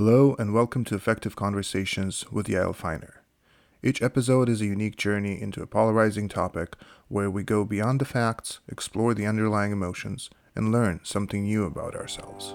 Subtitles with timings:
[0.00, 3.24] Hello, and welcome to Effective Conversations with Yael Feiner.
[3.82, 6.76] Each episode is a unique journey into a polarizing topic
[7.08, 11.96] where we go beyond the facts, explore the underlying emotions, and learn something new about
[11.96, 12.54] ourselves.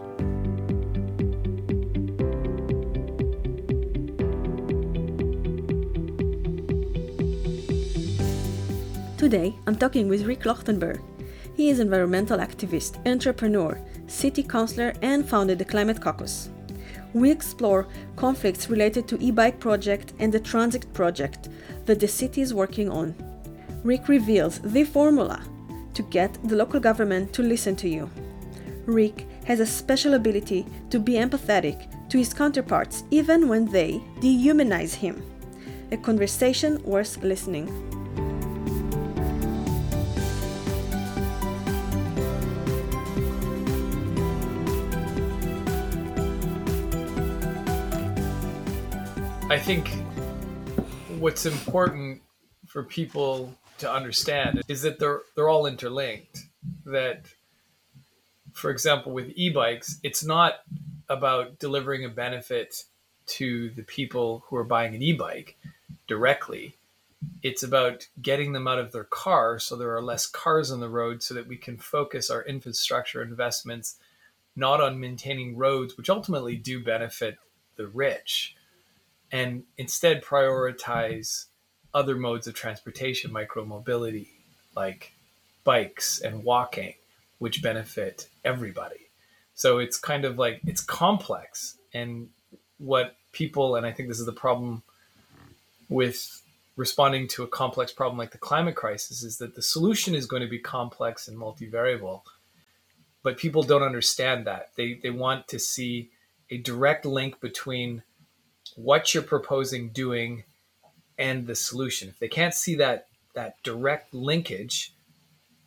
[9.17, 11.01] Today, I'm talking with Rik Logtenberg.
[11.57, 16.49] He is environmental activist, entrepreneur, city councilor, and founded the Climate Caucus.
[17.13, 21.49] We explore conflicts related to e-bike project and the transit project
[21.85, 23.13] that the city is working on.
[23.83, 25.43] Rik reveals the formula
[25.93, 28.09] to get the local government to listen to you.
[28.85, 34.93] Rik has a special ability to be empathetic to his counterparts even when they dehumanize
[34.93, 35.21] him.
[35.91, 37.92] A conversation worth listening.
[49.53, 49.87] I think
[51.19, 52.23] what's important
[52.65, 56.39] for people to understand is that they're they're all interlinked.
[56.87, 57.27] That,
[58.51, 60.55] for example, with e-bikes, it's not
[61.07, 62.85] about delivering a benefit
[63.27, 65.55] to the people who are buying an e-bike
[66.07, 66.75] directly.
[67.43, 70.89] It's about getting them out of their car so there are less cars on the
[70.89, 73.97] road so that we can focus our infrastructure investments
[74.55, 77.37] not on maintaining roads, which ultimately do benefit
[77.75, 78.55] the rich,
[79.33, 81.45] and instead prioritize
[81.93, 84.27] other modes of transportation, micromobility,
[84.75, 85.11] like
[85.63, 86.93] bikes and walking,
[87.39, 89.09] which benefit everybody.
[89.55, 91.77] So it's kind of like it's complex.
[91.95, 92.29] And
[92.77, 94.83] what people, and I think this is the problem
[95.89, 96.41] with
[96.75, 100.43] responding to a complex problem like the climate crisis, is that the solution is going
[100.43, 102.21] to be complex and multivariable.
[103.23, 104.69] But people don't understand that.
[104.75, 106.11] They, they want to see
[106.51, 108.03] a direct link between
[108.75, 110.43] what you're proposing doing
[111.17, 112.09] and the solution.
[112.09, 114.93] If they can't see that that direct linkage,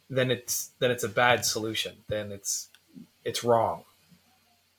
[0.08, 1.96] then it's then it's a bad solution.
[2.08, 2.68] Then it's
[3.24, 3.84] it's wrong.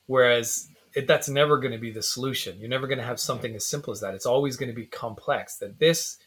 [0.05, 2.59] Whereas it, that's never going to be the solution.
[2.59, 4.15] You're never going to have something as simple as that.
[4.15, 5.57] It's always going to be complex.
[5.57, 6.17] That this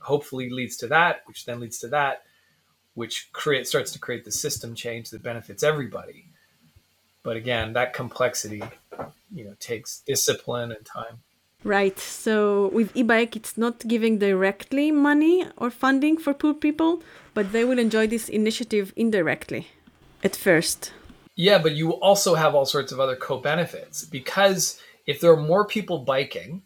[0.00, 2.22] hopefully leads to that, which then leads to that,
[2.94, 6.26] which create starts to create the system change that benefits everybody.
[7.26, 8.62] But again, that complexity,
[9.34, 11.18] you know, takes discipline and time.
[11.64, 11.98] Right.
[11.98, 17.02] So with e-bike, it's not giving directly money or funding for poor people,
[17.34, 19.66] but they will enjoy this initiative indirectly
[20.22, 20.92] at first.
[21.34, 25.66] Yeah, but you also have all sorts of other co-benefits because if there are more
[25.66, 26.62] people biking,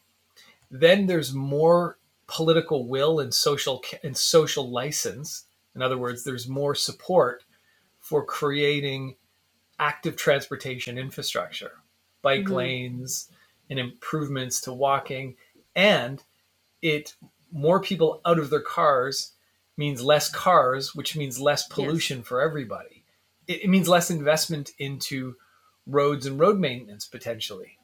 [0.70, 5.44] then there's more political will and social and social license.
[5.74, 7.44] In other words, there's more support
[7.98, 9.16] for creating
[9.80, 11.72] active transportation infrastructure,
[12.22, 12.54] bike mm-hmm.
[12.54, 13.30] lanes,
[13.70, 15.36] and improvements to walking
[15.74, 16.24] and
[16.82, 17.14] it
[17.52, 19.32] more people out of their cars
[19.76, 22.26] means less cars which means less pollution yes.
[22.26, 23.04] for everybody
[23.46, 25.36] it, it, means less investment into
[25.86, 27.78] roads and road maintenance potentially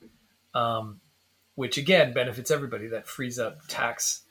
[0.54, 1.00] um,
[1.54, 4.22] which again benefits everybody that frees up tax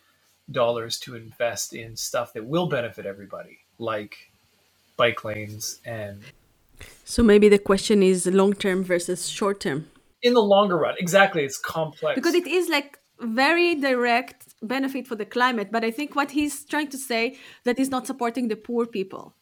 [0.51, 4.31] dollars to invest in stuff that will benefit everybody like
[4.97, 6.21] bike lanes and
[7.03, 9.87] so maybe the question is long term versus short term
[10.21, 10.95] in the longer run.
[10.97, 15.69] Exactly, it's complex because it is like very direct benefit for the climate.
[15.71, 19.35] But I think what he's trying to say that is not supporting the poor people,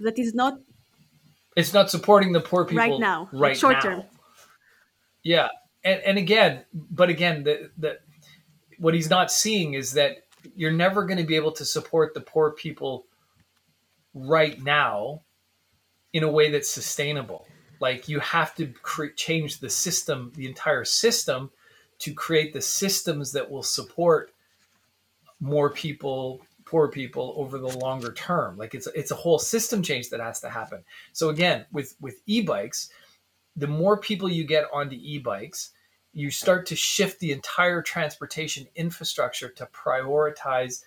[0.00, 0.54] that is not.
[1.56, 3.80] It's not supporting the poor people right now, right short now.
[3.80, 4.02] term.
[5.22, 5.48] Yeah,
[5.84, 7.98] and and again, but again, the the
[8.78, 10.24] what he's not seeing is that
[10.56, 13.06] you're never going to be able to support the poor people
[14.14, 15.22] right now
[16.14, 17.46] in a way that's sustainable
[17.80, 21.50] like you have to cre- change the system, the entire system,
[21.98, 24.32] to create the systems that will support
[25.40, 28.56] more people, poor people over the longer term.
[28.56, 30.82] Like it's it's a whole system change that has to happen.
[31.12, 32.88] So again, with with e-bikes,
[33.54, 35.72] the more people you get onto e-bikes,
[36.14, 40.84] you start to shift the entire transportation infrastructure to prioritize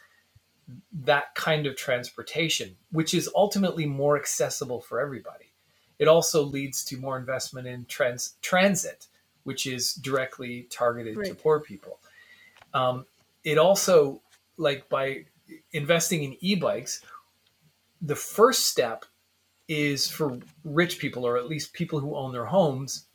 [0.92, 5.54] that kind of transportation, which is ultimately more accessible for everybody.
[6.00, 9.08] It also leads to more investment in trans- transit,
[9.44, 11.28] which is directly targeted right.
[11.28, 12.00] to poor people.
[12.74, 13.06] Um,
[13.44, 14.22] it also,
[14.58, 15.26] like by
[15.72, 17.04] investing in e-bikes,
[18.02, 19.06] the first step
[19.68, 23.06] is for rich people, or at least people who own their homes,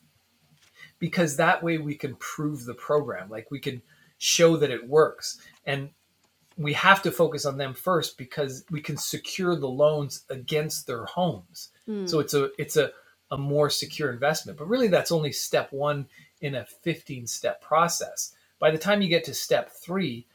[0.98, 3.28] because that way we can prove the program.
[3.28, 3.82] Like we can
[4.18, 5.38] show that it works.
[5.66, 5.90] And
[6.56, 11.04] we have to focus on them first because we can secure the loans against their
[11.04, 11.70] homes.
[11.88, 12.08] Mm.
[12.08, 12.90] So it's a it's a,
[13.30, 14.58] a more secure investment.
[14.58, 16.06] But really that's only step one
[16.40, 18.34] in a 15 step process.
[18.58, 20.26] By the time you get to step three,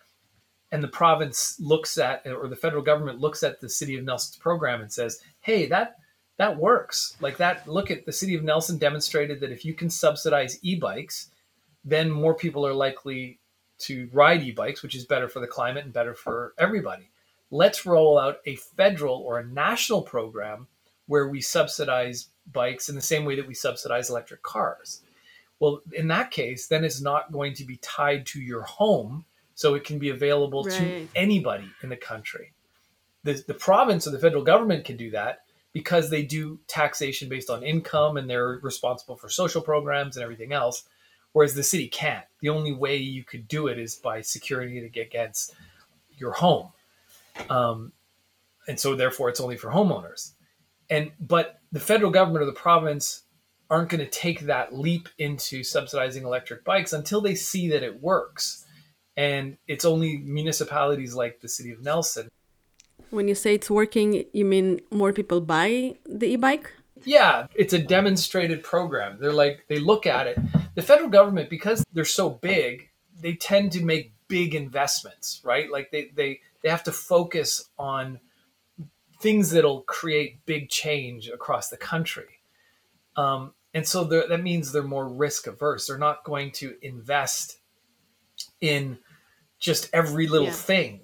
[0.72, 4.38] and the province looks at or the federal government looks at the city of Nelson's
[4.38, 5.98] program and says, "Hey, that
[6.38, 7.16] that works.
[7.20, 11.30] Like that look at the city of Nelson demonstrated that if you can subsidize e-bikes,
[11.84, 13.40] then more people are likely
[13.80, 17.10] to ride e-bikes, which is better for the climate and better for everybody.
[17.52, 20.68] Let's roll out a federal or a national program
[21.06, 25.02] where we subsidize bikes in the same way that we subsidize electric cars.
[25.60, 29.26] Well, in that case, then it's not going to be tied to your home,
[29.56, 30.74] so it can be available Right.
[30.78, 32.54] to anybody in the country.
[33.24, 35.44] The, the province or the federal government can do that
[35.74, 40.54] because they do taxation based on income and they're responsible for social programs and everything
[40.54, 40.84] else,
[41.34, 42.26] whereas the city can't.
[42.42, 45.54] The only way you could do it is by securing it against
[46.18, 46.72] your home.
[47.50, 47.92] Um,
[48.68, 50.34] and so therefore it's only for homeowners
[50.90, 53.24] and but the federal government or the province
[53.70, 58.02] aren't going to take that leap into subsidizing electric bikes until they see that it
[58.02, 58.66] works
[59.16, 62.30] and it's only municipalities like the city of nelson
[63.10, 66.72] When you say it's working, you mean more people buy the e-bike?
[67.04, 70.38] yeah it's a demonstrated program they're like they look at it
[70.78, 72.90] the federal government because they're so big
[73.20, 75.72] they tend to make big investments right?
[75.72, 78.20] Like they they, they have to focus on
[79.20, 82.42] things that'll create big change across the country.
[83.16, 85.88] Um, and so that means they're more risk averse.
[85.88, 87.58] They're not going to invest
[88.62, 89.00] in
[89.58, 90.54] just every little Yeah.
[90.54, 91.00] thing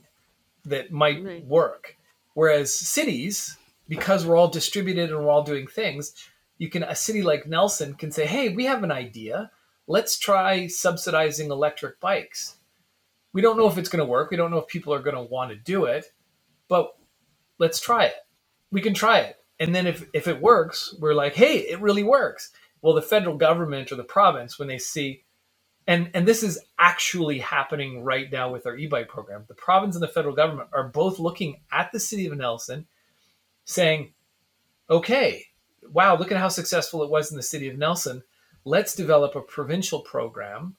[0.66, 1.44] that might Right.
[1.44, 1.98] work.
[2.36, 6.14] Whereas cities because we're all distributed and we're all doing things
[6.58, 9.52] you can a city like nelson can say hey we have an idea
[9.88, 12.58] let's try subsidizing electric bikes.
[13.34, 14.32] We don't know if it's going to work.
[14.32, 16.06] We don't know if people are going to want to do it
[16.68, 16.96] but
[17.60, 18.16] let's try it.
[18.72, 19.36] We can try it.
[19.60, 22.52] And then if, if it works we're like hey it really works.
[22.82, 25.24] Well the federal government or the province when they see
[25.88, 30.04] and and this is actually happening right now with our e-bike program the province and
[30.04, 32.86] the federal government are both looking at the city of nelson
[33.66, 34.14] saying
[34.90, 35.46] okay
[35.92, 38.24] wow look at how successful it was in the city of nelson
[38.66, 40.76] let's develop a provincial program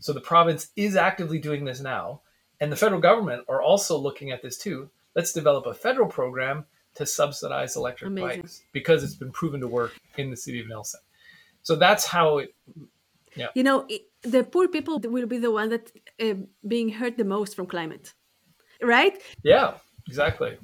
[0.00, 2.20] so the province is actively doing this now
[2.60, 6.64] and the federal government are also looking at this too let's develop a federal program
[6.94, 8.42] to subsidize electric Amazing.
[8.42, 11.00] bikes because it's been proven to work in the city of nelson
[11.62, 12.54] so that's how it
[13.36, 13.48] Yeah.
[13.54, 13.86] You know,
[14.22, 16.34] the poor people will be the one that uh,
[16.66, 18.14] being hurt the most from climate,
[18.82, 19.14] right?
[19.42, 19.74] Yeah,
[20.06, 20.58] exactly.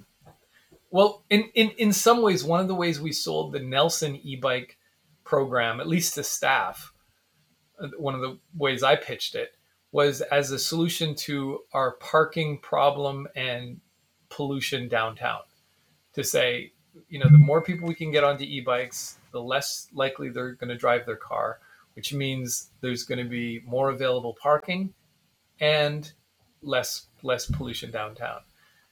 [0.90, 4.36] Well, in, in, in some ways, one of the ways we sold the Nelson e
[4.36, 4.78] bike
[5.24, 6.92] program, at least to staff,
[7.98, 9.56] one of the ways I pitched it
[9.92, 13.80] was as a solution to our parking problem and
[14.28, 15.40] pollution downtown.
[16.14, 16.72] To say,
[17.08, 20.52] you know, the more people we can get onto e bikes, the less likely they're
[20.52, 21.58] going to drive their car,
[21.94, 24.94] which means there's going to be more available parking
[25.60, 26.12] and
[26.62, 28.40] less less pollution downtown.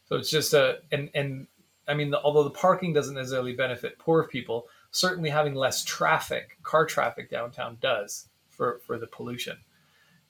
[0.05, 1.47] So it's just a and and
[1.87, 6.59] I mean, the, although the parking doesn't necessarily benefit poor people, certainly having less traffic,
[6.63, 9.57] car traffic downtown does for for the pollution,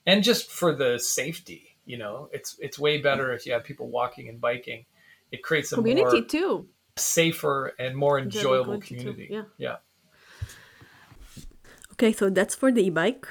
[0.07, 1.75] and just for the safety.
[1.85, 4.85] You know, it's it's way better if you have people walking and biking.
[5.31, 6.67] It creates a Community more too.
[6.95, 9.53] safer and more enjoyable community too, community.
[9.57, 9.69] yeah.
[9.69, 9.75] yeah.
[11.93, 13.27] Okay, so that's for the e-bike.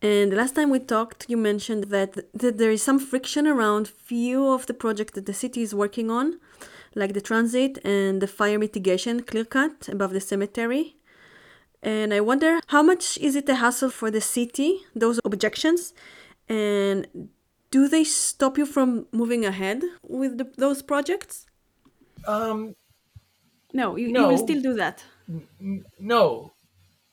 [0.00, 3.86] And the last time we talked, you mentioned that, that there is some friction around
[3.88, 6.40] few of the projects that the city is working on,
[6.94, 10.96] like the transit and the fire mitigation clear cut above the cemetery.
[11.82, 15.94] And I wonder how much is it a hassle for the city, those objections?
[16.48, 17.06] And
[17.70, 21.46] do they stop you from moving ahead with the, those projects?
[22.26, 22.74] Um,
[23.72, 25.04] No, you, you will still do that.
[25.98, 26.52] no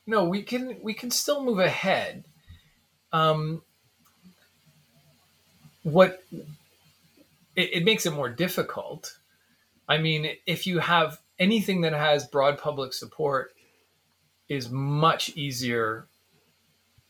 [0.06, 2.24] no we can we can still move ahead
[3.12, 3.62] um
[5.82, 6.22] what
[7.56, 9.18] it, it makes it more difficult
[9.90, 13.52] i mean if you have anything that has broad public support
[14.48, 16.06] is much easier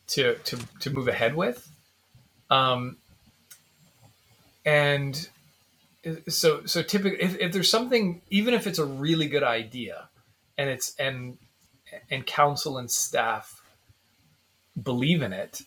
[0.06, 1.68] to to to move ahead with.
[2.50, 2.98] Um
[4.64, 5.28] and
[6.28, 10.08] so so typically if, if there's something even if it's a really good idea
[10.58, 11.38] and it's and
[12.10, 13.62] and council and staff
[14.80, 15.62] believe in it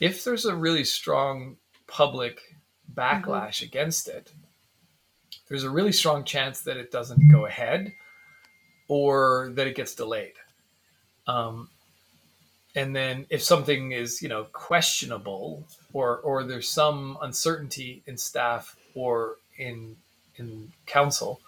[0.00, 1.56] if there's a really strong
[1.86, 2.40] public
[2.92, 4.32] backlash against it
[5.48, 7.92] there's a really strong chance that it doesn't go ahead
[8.88, 10.34] or that it gets delayed.
[11.26, 11.68] Um,
[12.74, 18.76] and then if something is you know questionable or or there's some uncertainty in staff
[18.94, 19.96] or in
[20.36, 21.40] in council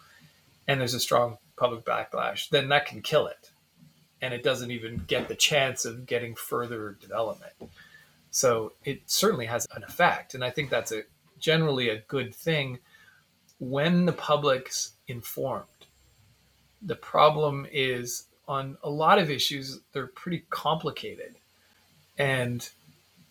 [0.68, 3.50] and there's a strong public backlash then that can kill it.
[4.22, 7.52] And it doesn't even get the chance of getting further development.
[8.30, 10.34] So it certainly has an effect.
[10.34, 11.02] And I think that's a
[11.38, 12.78] generally a good thing
[13.58, 15.66] when the public's informed.
[16.82, 21.36] The problem is on a lot of issues, they're pretty complicated.
[22.18, 22.68] And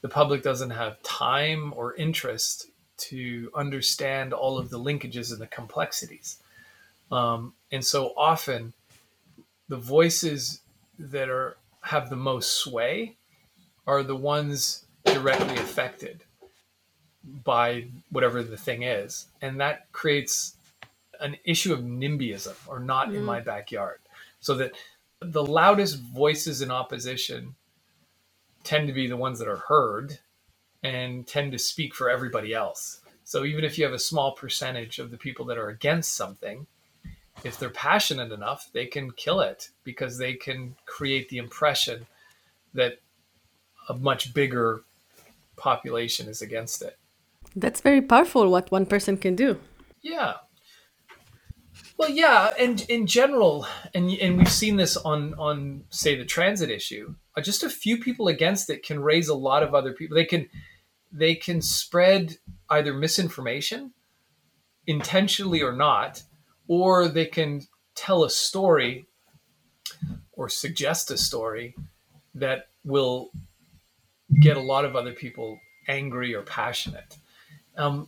[0.02, 2.68] the public doesn't have time or interest
[2.98, 6.38] to understand all of the linkages and the complexities.
[7.12, 8.74] Um, and so often,
[9.68, 10.62] the voices
[11.00, 13.16] that are have the most sway
[13.86, 16.25] are the ones directly affected
[17.44, 20.56] by whatever the thing is, and that creates
[21.20, 23.16] an issue of NIMBYism or not mm.
[23.16, 24.00] in my backyard.
[24.40, 24.74] So that
[25.22, 27.56] the loudest voices in opposition
[28.64, 30.20] tend to be the ones that are heard
[30.84, 33.02] and tend to speak for everybody else.
[33.24, 36.68] So even if you have a small percentage of the people that are against something,
[37.44, 42.06] if they're passionate enough, they can kill it because they can create the impression
[42.74, 43.00] that
[43.90, 44.84] a much bigger
[45.56, 46.98] population is against it.
[47.56, 49.60] That's very powerful what one person can do.
[50.02, 50.34] Yeah.
[51.98, 56.70] Well, yeah, and in general, and and we've seen this on on say the transit
[56.70, 57.16] issue.
[57.38, 60.16] Uh, just a few people against it can raise a lot of other people.
[60.16, 60.50] They can
[61.12, 62.38] they can spread
[62.70, 63.94] either misinformation,
[64.86, 66.24] intentionally or not,
[66.68, 67.62] or they can
[67.96, 69.06] tell a story
[70.34, 71.76] or suggest a story
[72.34, 73.30] that will
[74.42, 75.58] get a lot of other people
[75.88, 77.18] angry or passionate.
[77.78, 78.08] Um,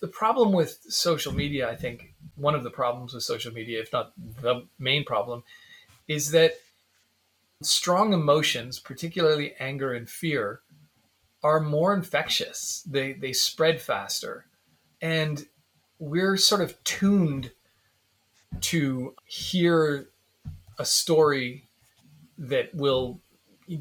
[0.00, 3.92] the problem with social media, I think, one of the problems with social media, if
[3.92, 5.42] not the main problem,
[6.08, 6.54] is that
[7.62, 10.60] strong emotions, particularly anger and fear,
[11.42, 12.82] are more infectious.
[12.86, 14.46] They they spread faster,
[15.00, 15.46] and
[15.98, 17.52] we're sort of tuned
[18.60, 20.08] to hear
[20.78, 21.68] a story
[22.38, 23.20] that will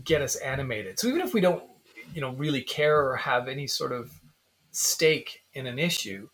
[0.03, 0.99] get us animated.
[0.99, 1.63] So even if we don't,
[2.13, 4.18] you know, really care or have any sort of
[4.71, 6.29] stake in an issue,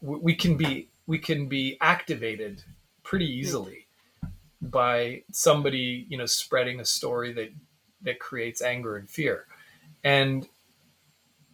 [0.00, 2.62] we can be we can be activated
[3.02, 3.40] pretty hmm.
[3.40, 3.86] easily
[4.60, 7.52] by somebody you know spreading a story that
[8.02, 9.46] that creates anger and fear.
[10.04, 10.46] And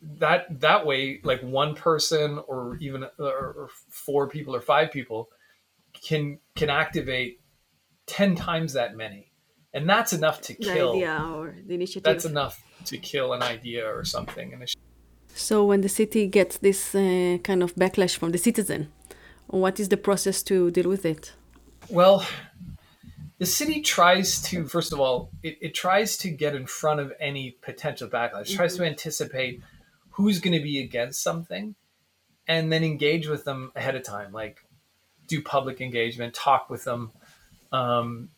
[0.01, 5.29] that that way like one person or even or four people or five people
[5.93, 7.41] can can activate
[8.07, 9.31] 10 times that many.
[9.75, 12.03] And that's enough to kill the idea or the initiative.
[12.03, 14.53] That's enough to kill an idea or something
[15.39, 18.93] so when the city gets this uh, kind of backlash from the citizen
[19.47, 21.33] what is the process to deal with it
[21.89, 22.27] well
[23.39, 27.13] the city tries to first of all it, it tries to get in front of
[27.21, 28.57] any potential backlash mm-hmm.
[28.57, 28.91] tries to mm-hmm.
[28.91, 29.63] anticipate
[30.11, 31.75] who's going to be against something
[32.49, 34.59] and then engage with them ahead of time like
[35.29, 37.13] do public engagement talk with them
[37.71, 38.29] um,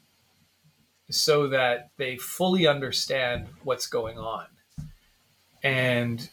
[1.08, 4.46] so that they fully understand what's going on
[5.62, 6.28] and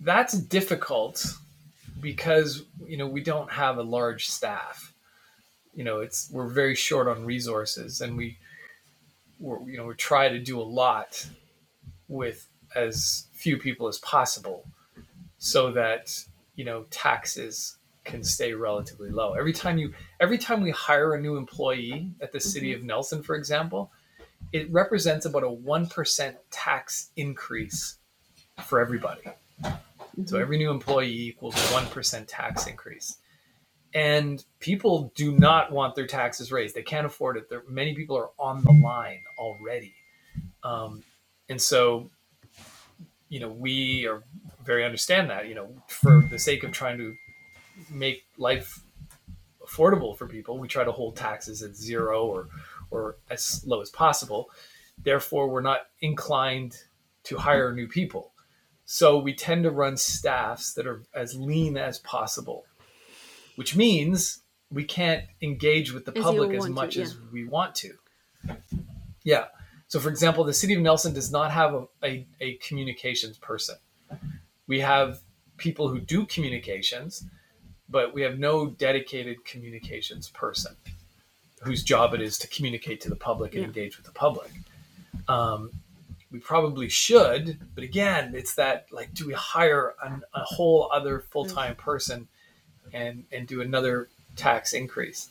[0.00, 1.24] that's difficult
[2.00, 4.92] because you know we don't have a large staff.
[5.74, 8.38] You know it's we're very short on resources and we
[9.38, 11.26] we're, you know we try to do a lot
[12.08, 14.64] with as few people as possible
[15.38, 16.24] so that
[16.54, 19.34] you know taxes can stay relatively low.
[19.34, 22.80] Every time you every time we hire a new employee at the city mm-hmm.
[22.80, 23.90] of nelson for example
[24.52, 27.96] it represents about a 1% tax increase
[28.64, 29.22] for everybody
[29.62, 30.24] mm-hmm.
[30.24, 33.18] so every new employee equals 1% tax increase
[33.96, 36.74] and people do not want their taxes raised.
[36.74, 37.48] They can't afford it.
[37.48, 39.94] There, many people are on the line already,
[40.62, 41.02] um,
[41.48, 42.10] and so
[43.30, 44.22] you know we are
[44.62, 45.48] very understand that.
[45.48, 47.14] You know, for the sake of trying to
[47.90, 48.82] make life
[49.66, 52.48] affordable for people, we try to hold taxes at zero or
[52.90, 54.50] or as low as possible.
[55.02, 56.76] Therefore, we're not inclined
[57.24, 58.32] to hire new people.
[58.86, 62.64] So we tend to run staffs that are as lean as possible
[63.56, 64.40] which means
[64.70, 67.04] we can't engage with the as public as much to, yeah.
[67.04, 67.94] as we want to.
[69.24, 69.46] Yeah.
[69.88, 73.76] So, for example, the city of Nelson does not have a, a, a communications person.
[74.66, 75.20] We have
[75.56, 77.24] people who do communications,
[77.88, 80.76] but we have no dedicated communications person
[81.62, 83.68] whose job it is to communicate to the public and yeah.
[83.68, 84.50] engage with the public.
[85.28, 85.70] Um,
[86.30, 91.20] we probably should, but again, it's that like, do we hire an, a whole other
[91.20, 91.82] full time mm-hmm.
[91.82, 92.28] person
[92.92, 95.28] and and do another tax increase.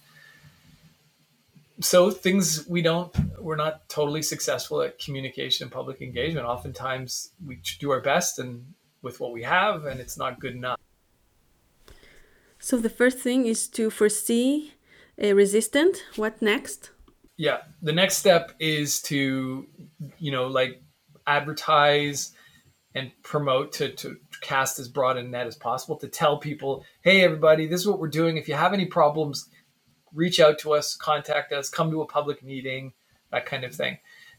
[1.81, 6.45] So things we don't we're not totally successful at communication and public engagement.
[6.45, 10.79] Oftentimes we do our best and with what we have and it's not good enough.
[12.59, 14.73] So the first thing is to foresee
[15.17, 16.03] a resistant.
[16.15, 16.91] What next?
[17.37, 19.67] Yeah, the next step is to
[20.19, 20.81] you know like
[21.27, 22.31] advertise
[22.93, 27.21] and promote to, to cast as broad a net as possible to tell people, hey,
[27.21, 28.37] everybody, this is what we're doing.
[28.37, 29.49] If you have any problems,
[30.13, 32.93] reach out to us, contact us, come to a public meeting,
[33.31, 33.97] that kind of thing.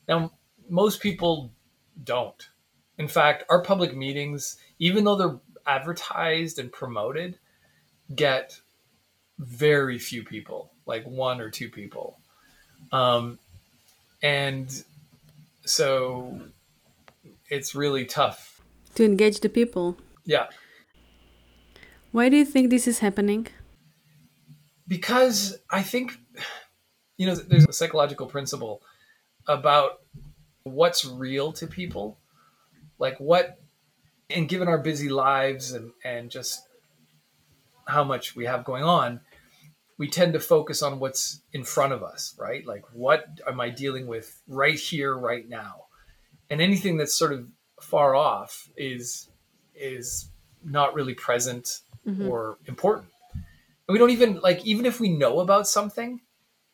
[0.08, 0.32] Now,
[0.70, 1.52] most people
[2.02, 2.48] don't.
[2.98, 7.38] In fact, our public meetings, even though they're advertised and promoted,
[8.14, 8.60] get
[9.38, 12.18] very few people, like one or two people.
[12.92, 13.38] Um,
[14.22, 14.84] and
[15.64, 16.40] so
[17.50, 18.60] it's really tough
[18.94, 19.96] to engage the people.
[20.24, 20.46] Yeah.
[22.12, 23.46] Why do you think this is happening?
[24.88, 26.18] Because I think,
[27.16, 28.82] you know, there's a psychological principle
[29.46, 30.00] about
[30.62, 32.18] what's real to people.
[32.98, 33.58] Like what,
[34.30, 36.66] and given our busy lives and, and just
[37.86, 39.20] how much we have going on,
[39.98, 42.66] we tend to focus on what's in front of us, right?
[42.66, 45.85] Like, what am I dealing with right here, right now?
[46.50, 47.48] And anything that's sort of
[47.80, 49.28] far off is
[49.74, 50.30] is
[50.64, 52.28] not really present mm-hmm.
[52.28, 53.08] or important.
[53.34, 56.20] And we don't even like even if we know about something,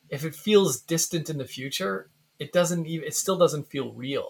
[0.09, 4.29] if it feels distant in the future, it doesn't even it still doesn't feel real.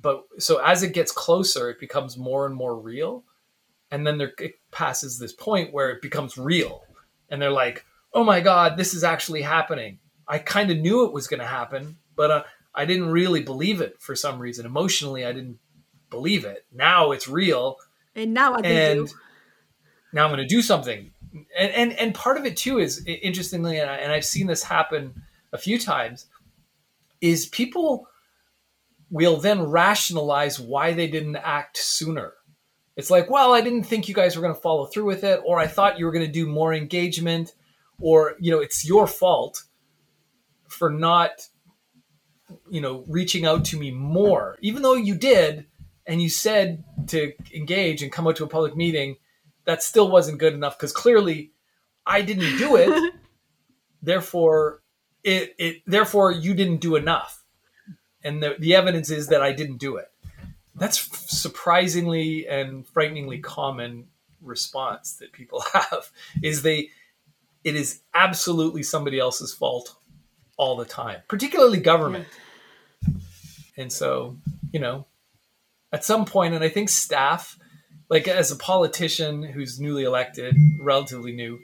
[0.00, 3.24] But so as it gets closer, it becomes more and more real.
[3.90, 6.82] And then there it passes this point where it becomes real.
[7.28, 11.12] And they're like, "Oh my god, this is actually happening." I kind of knew it
[11.12, 12.42] was going to happen, but uh,
[12.74, 14.66] I didn't really believe it for some reason.
[14.66, 15.58] Emotionally, I didn't
[16.10, 16.64] believe it.
[16.72, 17.76] Now it's real.
[18.14, 19.14] And now I and do.
[20.12, 21.12] now I'm going to do something.
[21.58, 24.62] And, and and part of it too is interestingly, and, I, and I've seen this
[24.62, 26.26] happen a few times,
[27.20, 28.06] is people
[29.10, 32.32] will then rationalize why they didn't act sooner.
[32.96, 35.40] It's like, well, I didn't think you guys were going to follow through with it,
[35.44, 37.54] or I thought you were going to do more engagement,
[37.98, 39.62] or you know, it's your fault
[40.68, 41.48] for not,
[42.70, 45.66] you know, reaching out to me more, even though you did
[46.06, 49.16] and you said to engage and come out to a public meeting,
[49.64, 51.52] that still wasn't good enough because clearly
[52.06, 53.14] I didn't do it.
[54.02, 54.82] therefore,
[55.22, 57.44] it, it therefore you didn't do enough,
[58.24, 60.10] and the, the evidence is that I didn't do it.
[60.74, 64.06] That's surprisingly and frighteningly common
[64.40, 66.10] response that people have
[66.42, 66.90] is they
[67.64, 69.94] it is absolutely somebody else's fault
[70.56, 72.26] all the time, particularly government.
[72.28, 72.38] Yeah.
[73.76, 74.36] And so,
[74.72, 75.06] you know,
[75.92, 77.58] at some point, and I think staff,
[78.08, 81.60] like as a politician who's newly elected, relatively new,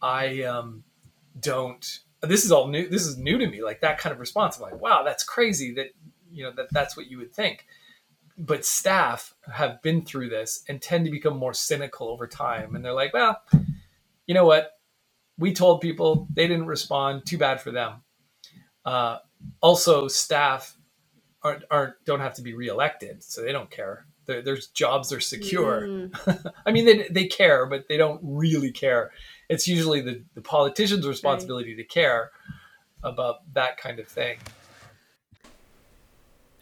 [0.00, 0.84] I um,
[1.38, 1.84] don't.
[2.20, 2.88] This is all new.
[2.88, 3.62] This is new to me.
[3.62, 4.56] Like that kind of response.
[4.56, 5.74] I'm like, wow, that's crazy.
[5.74, 5.88] That
[6.30, 7.66] you know that that's what you would think.
[8.38, 12.84] But staff have been through this and tend to become more cynical over time, and
[12.84, 13.40] they're like, well,
[14.26, 14.72] you know what?
[15.38, 17.26] We told people they didn't respond.
[17.26, 18.02] Too bad for them.
[18.84, 19.18] Uh,
[19.60, 20.76] also, staff
[21.44, 24.06] aren't, aren't don't have to be reelected, so they don't care.
[24.26, 25.82] Their, their jobs are secure.
[25.82, 26.52] Mm.
[26.66, 29.10] I mean, they, they care, but they don't really care.
[29.48, 31.78] It's usually the, the politician's responsibility right.
[31.78, 32.30] to care
[33.02, 34.38] about that kind of thing.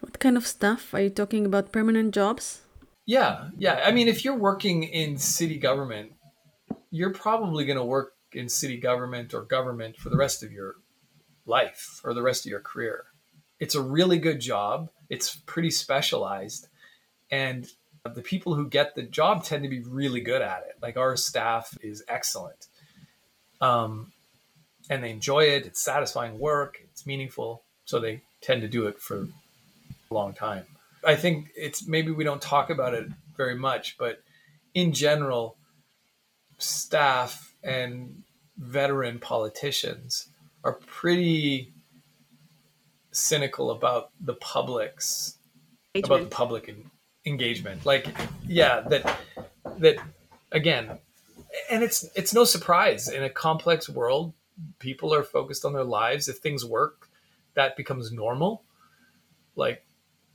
[0.00, 1.72] What kind of stuff are you talking about?
[1.72, 2.62] Permanent jobs?
[3.04, 3.82] Yeah, yeah.
[3.84, 6.12] I mean, if you're working in city government,
[6.90, 10.76] you're probably going to work in city government or government for the rest of your
[11.44, 13.09] life or the rest of your career
[13.60, 14.88] it's a really good job.
[15.08, 16.66] It's pretty specialized.
[17.30, 17.68] And
[18.02, 20.76] the people who get the job tend to be really good at it.
[20.82, 22.66] Like our staff is excellent.
[23.60, 24.12] Um,
[24.88, 25.66] and they enjoy it.
[25.66, 26.80] It's satisfying work.
[26.90, 27.62] It's meaningful.
[27.84, 29.28] So they tend to do it for
[30.10, 30.64] a long time.
[31.04, 34.22] I think it's maybe we don't talk about it very much, but
[34.74, 35.56] in general,
[36.58, 38.22] staff and
[38.56, 40.28] veteran politicians
[40.64, 41.72] are pretty
[43.12, 45.38] cynical about the public's
[45.94, 46.20] engagement.
[46.20, 46.74] about the public
[47.26, 47.86] engagement.
[47.86, 48.06] Like,
[48.46, 49.18] yeah, that
[49.78, 49.96] that
[50.52, 50.98] again,
[51.70, 54.34] and it's it's no surprise in a complex world,
[54.78, 56.28] people are focused on their lives.
[56.28, 57.08] If things work,
[57.54, 58.64] that becomes normal.
[59.56, 59.84] Like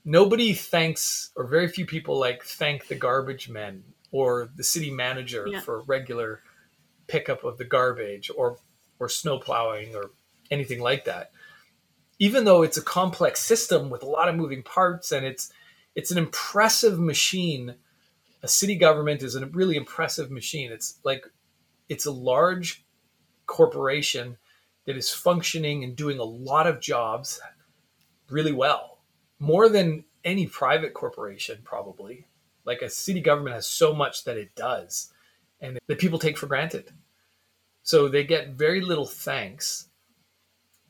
[0.03, 5.47] nobody thanks or very few people like thank the garbage men or the city manager
[5.47, 5.59] yeah.
[5.59, 6.41] for regular
[7.07, 8.57] pickup of the garbage or
[8.99, 10.11] or snow plowing or
[10.51, 11.31] anything like that
[12.19, 15.51] even though it's a complex system with a lot of moving parts and it's
[15.95, 17.75] it's an impressive machine
[18.45, 20.71] a city government is a really impressive machine.
[20.71, 21.25] It's like
[21.89, 22.85] it's a large
[23.47, 24.37] corporation
[24.85, 27.41] that is functioning and doing a lot of jobs
[28.29, 28.99] really well
[29.39, 32.27] more than any private corporation probably.
[32.65, 35.11] Like a city government has so much that it does
[35.59, 36.91] and that people take for granted.
[37.81, 39.87] So they get very little thanks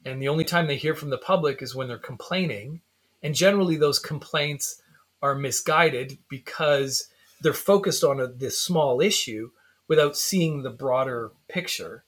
[0.05, 2.81] and the only time they hear from the public is when they're complaining
[3.23, 4.81] and generally those complaints
[5.21, 7.09] are misguided because
[7.41, 9.49] they're focused on a, this small issue
[9.87, 12.03] without seeing the broader picture.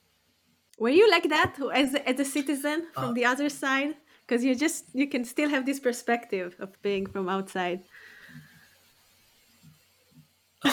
[0.78, 3.96] Were you like that as as a citizen from uh, the other side?
[4.26, 7.82] Because you just you can still have this perspective of being from outside.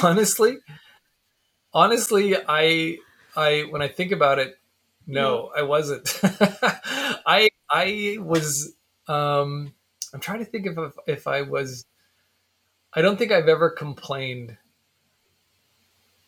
[0.04, 0.58] Honestly,
[1.74, 3.00] honestly, I
[3.36, 4.60] I when I think about it,
[5.08, 6.20] no, I wasn't.
[6.24, 8.74] I I was
[9.08, 9.74] um
[10.14, 11.86] I'm trying to think if if I was
[12.94, 14.58] I don't think I've ever complained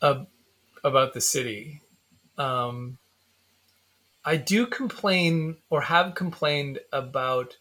[0.02, 1.82] about the city.
[2.38, 2.98] Um,
[4.26, 7.58] I do complain or have complained about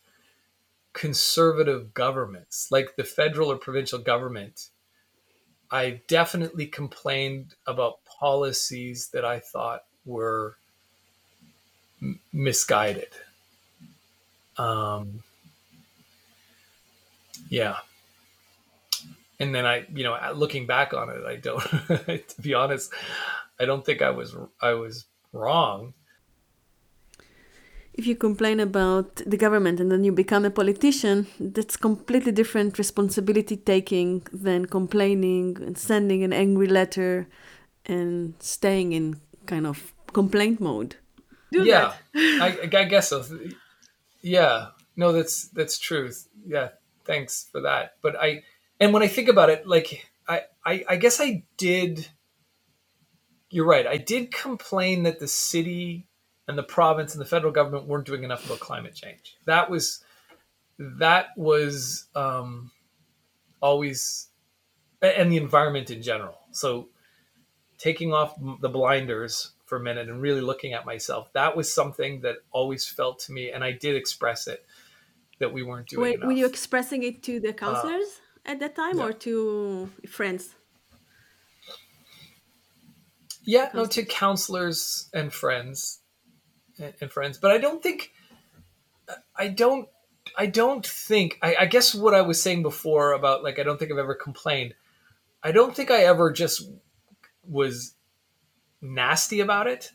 [0.93, 4.71] conservative governments, like the federal or provincial government.
[5.71, 10.57] I definitely complained about policies that I thought were
[12.33, 13.11] misguided.
[14.59, 15.23] Um,
[17.51, 17.77] yeah
[19.39, 21.61] and then I, you know, looking back on it, I don't,
[22.29, 22.93] to be honest,
[23.61, 25.95] I don't think I was, I was wrong.
[27.93, 32.79] If you complain about the government and then you become a politician, that's completely different
[32.79, 37.27] responsibility taking than complaining and sending an angry letter
[37.87, 40.97] and staying in kind of complaint mode.
[41.53, 43.25] Do yeah, I, I guess so.
[44.23, 46.29] Yeah, no, that's that's truth.
[46.47, 46.71] Yeah,
[47.05, 47.97] thanks for that.
[48.03, 48.43] But I,
[48.81, 52.09] and when I think about it, like I, I, I guess I did.
[53.49, 53.87] You're right.
[53.87, 56.09] I did complain that the city
[56.49, 59.37] and the province and the federal government weren't doing enough about climate change.
[59.45, 60.05] That was
[60.79, 62.71] that was um,
[63.61, 64.29] always
[65.01, 66.39] and the environment in general.
[66.51, 66.89] So
[67.79, 72.23] taking off the blinders for a minute and really looking at myself, that was something
[72.23, 74.65] that always felt to me, and I did express it
[75.39, 76.03] that we weren't doing.
[76.03, 76.27] Wait, enough.
[76.27, 78.21] were you expressing it to the councilors?
[78.47, 79.05] Uh, at that time, yeah.
[79.05, 80.55] or to friends?
[83.45, 86.01] Yeah, no, to councilors and friends,
[86.79, 87.39] and, and, friends.
[87.39, 88.13] But I don't think,
[89.37, 89.89] I don't,
[90.37, 91.39] I don't think.
[91.43, 94.15] I, I guess what I was saying before about like I don't think I've ever
[94.15, 94.75] complained.
[95.43, 96.69] I don't think I ever just
[97.49, 97.96] was
[98.81, 99.93] nasty about it.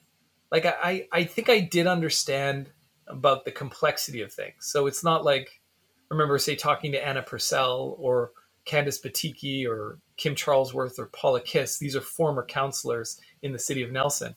[0.51, 2.69] Like I, I think I did understand
[3.07, 4.55] about the complexity of things.
[4.59, 5.61] So it's not like
[6.09, 8.31] remember say talking to Anna Purcell or
[8.65, 13.81] Candace Batycki or Kim Charlesworth or Paula Kiss, these are former councilors in the city
[13.81, 14.35] of Nelson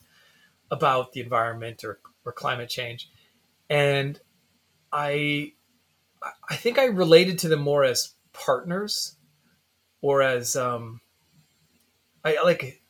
[0.71, 3.09] about the environment or, or climate change.
[3.69, 4.19] And
[4.91, 5.53] I
[6.49, 9.15] I think I related to them more as partners
[10.01, 11.01] or as um
[12.23, 12.81] I like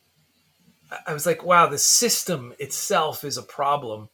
[1.06, 4.08] I was like, wow, the system itself is a problem.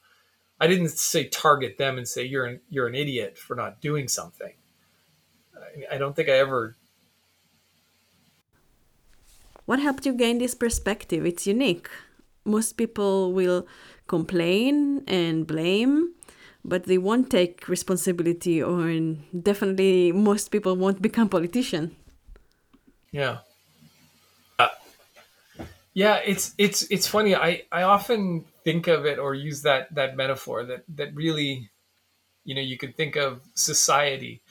[0.60, 4.08] I didn't say target them and say you're an you're an idiot for not doing
[4.08, 4.52] something.
[5.54, 6.76] I, I don't think I ever
[9.64, 11.24] what helped you gain this perspective?
[11.24, 11.88] It's unique.
[12.44, 13.66] Most people will
[14.08, 16.14] complain and blame,
[16.64, 18.90] but they won't take responsibility, or
[19.32, 21.94] definitely most people won't become politician.
[23.12, 23.38] Yeah.
[25.94, 27.34] Yeah, it's it's it's funny.
[27.34, 31.70] I I often think of it or use that that metaphor that that really,
[32.44, 34.42] you know, you could think of society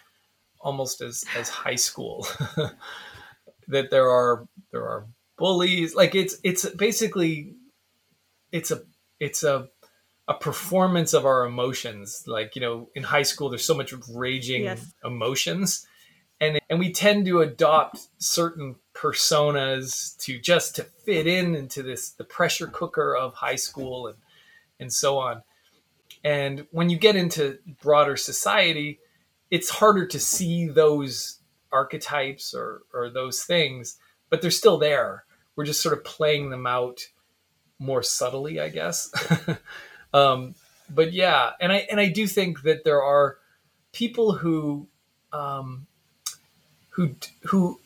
[0.59, 2.27] almost as as high school.
[3.67, 5.95] that there are there are bullies.
[5.95, 7.55] Like it's it's basically
[8.51, 8.83] it's a
[9.19, 9.69] it's a
[10.27, 12.23] a performance of our emotions.
[12.27, 14.93] Like you know, in high school, there's so much raging yes.
[15.03, 15.87] emotions,
[16.39, 22.11] and and we tend to adopt certain personas to just to fit in into this
[22.11, 24.17] the pressure cooker of high school and
[24.79, 25.41] and so on.
[26.23, 28.99] And when you get into broader society,
[29.49, 31.39] it's harder to see those
[31.71, 33.97] archetypes or or those things,
[34.29, 35.25] but they're still there.
[35.55, 37.01] We're just sort of playing them out
[37.79, 39.11] more subtly, I guess.
[40.13, 40.53] um,
[40.89, 43.37] but yeah, and I and I do think that there are
[43.93, 44.87] people who
[45.33, 45.87] um,
[46.91, 47.79] who who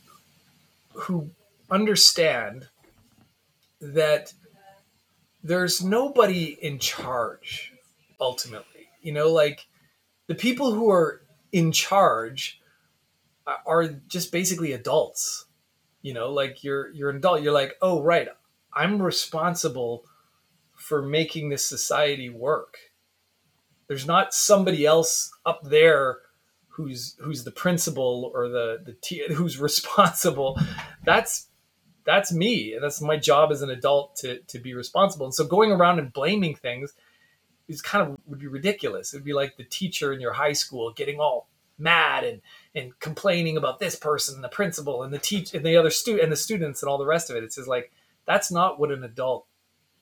[0.96, 1.30] who
[1.70, 2.68] understand
[3.82, 4.34] that
[5.44, 7.74] there's nobody in charge
[8.20, 9.68] ultimately you know like
[10.28, 12.60] the people who are in charge
[13.66, 15.46] are just basically adults.
[16.02, 17.42] You know, like you're you're an adult.
[17.42, 18.28] You're like, oh right,
[18.74, 20.04] I'm responsible
[20.76, 22.78] for making this society work.
[23.88, 26.20] There's not somebody else up there
[26.76, 30.60] who's who's the principal or the the t- who's responsible.
[31.04, 31.48] That's
[32.06, 32.74] that's me.
[32.74, 35.26] And that's my job as an adult to to be responsible.
[35.26, 36.94] And so going around and blaming things
[37.68, 39.14] is kind of would be ridiculous.
[39.14, 42.42] It'd be like the teacher in your high school getting all mad and
[42.74, 46.24] and complaining about this person and the principal and the teach and the other student
[46.24, 47.44] and the students and all the rest of it.
[47.44, 47.92] It's just like
[48.26, 49.46] that's not what an adult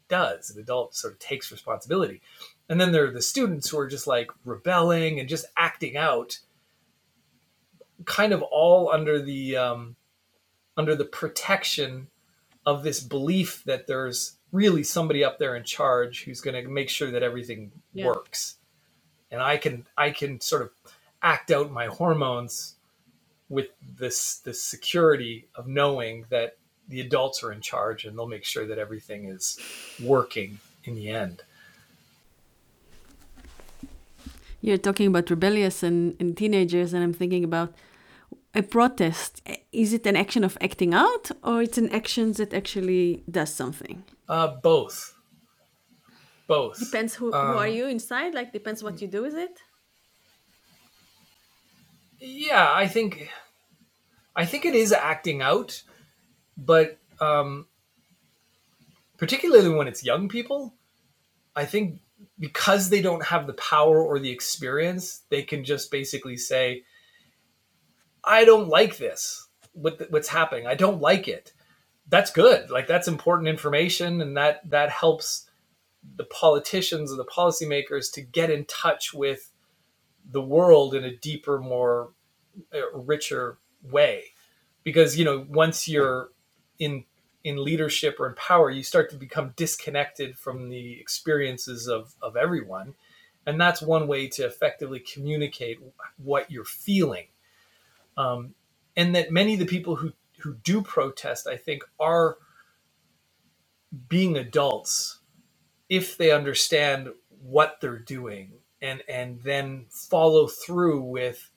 [0.07, 0.49] does.
[0.49, 2.21] An adult sort of takes responsibility.
[2.69, 6.39] And then there are the students who are just like rebelling and just acting out,
[8.05, 9.95] kind of all under the um,
[10.77, 12.07] under the protection
[12.65, 16.89] of this belief that there's really somebody up there in charge who's going to make
[16.89, 18.07] sure that everything Yeah.
[18.07, 18.57] works.
[19.31, 20.71] And I can I can sort of
[21.21, 22.75] act out my hormones
[23.49, 28.45] with this this security of knowing that the adults are in charge and they'll make
[28.45, 29.59] sure that everything is
[30.03, 31.43] working in the end.
[34.63, 37.75] You're talking about rebellious and, and teenagers, and I'm thinking about
[38.55, 39.41] a protest.
[39.73, 44.05] Is it an action of acting out, or it's an action that actually does something?
[44.29, 45.15] Uh, both.
[46.47, 46.79] Both.
[46.79, 48.33] Depends who, who are you inside.
[48.33, 49.59] Like depends what you do with it.
[52.21, 53.29] Yeah, I think
[54.33, 55.83] I think it is acting out,
[56.55, 57.67] but um,
[59.17, 60.73] particularly when it's young people,
[61.53, 61.99] I think
[62.39, 66.83] because they don't have the power or the experience, they can just basically say,
[68.23, 69.47] "I don't like this.
[69.73, 70.67] What what's happening?
[70.67, 71.53] I don't like it."
[72.07, 72.69] That's good.
[72.69, 75.49] Like that's important information, and that that helps
[76.15, 79.51] the politicians and the policymakers to get in touch with
[80.29, 82.13] the world in a deeper, more
[82.73, 84.23] uh, richer way.
[84.83, 86.29] Because you know, once you're
[86.79, 87.05] in
[87.43, 92.37] in leadership or in power, you start to become disconnected from the experiences of of
[92.37, 92.95] everyone,
[93.45, 95.79] and that's one way to effectively communicate
[96.17, 97.27] what you're feeling.
[98.17, 98.55] Um,
[98.97, 102.37] and that many of the people who who do protest, I think, are
[104.09, 105.19] being adults
[105.89, 107.09] if they understand
[107.41, 111.51] what they're doing and and then follow through with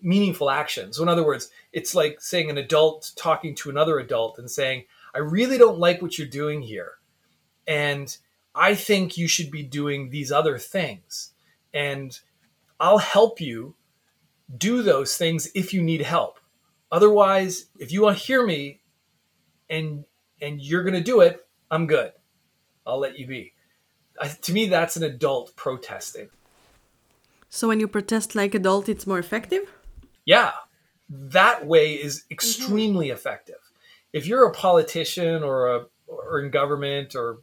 [0.00, 0.92] meaningful action.
[0.92, 4.84] So in other words, it's like saying an adult talking to another adult and saying,
[5.14, 6.98] "I really don't like what you're doing here."
[7.66, 8.16] And
[8.54, 11.32] I think you should be doing these other things.
[11.72, 12.18] And
[12.78, 13.74] I'll help you
[14.56, 16.38] do those things if you need help.
[16.92, 18.80] Otherwise, if you want to hear me
[19.68, 20.04] and
[20.40, 22.12] and you're going to do it, I'm good.
[22.86, 23.54] I'll let you be.
[24.20, 26.28] I, to me, that's an adult protesting.
[27.54, 29.72] So when you protest like adult, it's more effective.
[30.24, 30.54] Yeah,
[31.08, 32.32] that way is mm-hmm.
[32.32, 33.60] extremely effective.
[34.12, 37.38] If you're a politician or a or in government or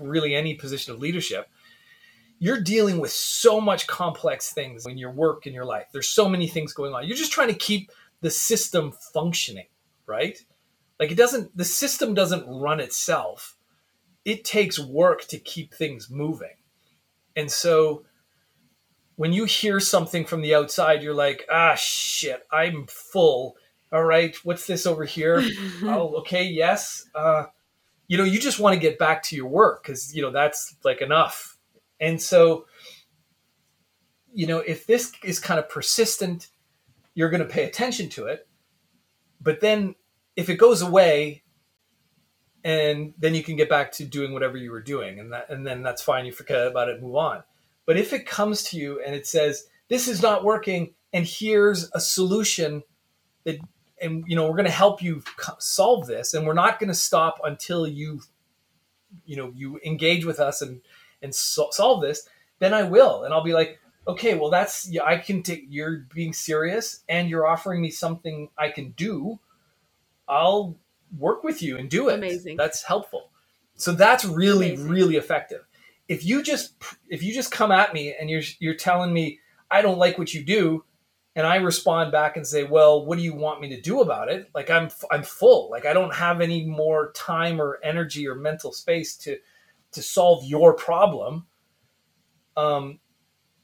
[0.00, 1.48] really any position of leadership,
[2.38, 5.86] you're dealing with so much complex things in your work in your life.
[5.92, 7.08] There's so many things going on.
[7.08, 9.66] You're just trying to keep the system functioning,
[10.06, 10.38] right?
[11.00, 13.56] Like it doesn't the system doesn't run itself.
[14.24, 16.58] It takes work to keep things moving.
[17.34, 18.04] And so
[19.16, 23.56] when you hear something from the outside, you're like, ah, shit, I'm full.
[23.92, 25.42] All right, what's this over here?
[25.82, 27.08] oh, okay, yes.
[27.14, 27.46] Uh,
[28.08, 30.76] you know, you just want to get back to your work because, you know, that's
[30.84, 31.56] like enough.
[31.98, 32.66] And so,
[34.32, 36.48] you know, if this is kind of persistent,
[37.14, 38.46] you're going to pay attention to it.
[39.40, 39.94] But then
[40.36, 41.42] if it goes away,
[42.62, 45.66] and then you can get back to doing whatever you were doing, and that, and
[45.66, 46.26] then that's fine.
[46.26, 47.44] You forget about it, move on.
[47.86, 51.88] But if it comes to you and it says, this is not working, and here's
[51.94, 52.82] a solution
[53.44, 53.58] that,
[54.02, 55.22] and you know, we're going to help you
[55.58, 58.20] solve this, and we're not going to stop until you,
[59.24, 60.80] you know, you engage with us and
[61.22, 65.04] and so- solve this, then I will, and I'll be like, okay, well, that's yeah,
[65.04, 65.66] I can take.
[65.70, 69.38] You're being serious, and you're offering me something I can do.
[70.28, 70.76] I'll
[71.16, 72.14] work with you and do it.
[72.14, 72.56] Amazing.
[72.56, 73.30] That's helpful.
[73.76, 74.88] So that's really, Amazing.
[74.88, 75.64] really effective
[76.08, 76.74] if you just
[77.08, 79.40] if you just come at me and you're you're telling me
[79.70, 80.84] I don't like what you do
[81.36, 84.30] and I respond back and say, "Well, what do you want me to do about
[84.30, 85.70] it?" Like I'm I'm full.
[85.70, 89.38] Like I don't have any more time or energy or mental space to
[89.92, 91.46] to solve your problem.
[92.56, 93.00] Um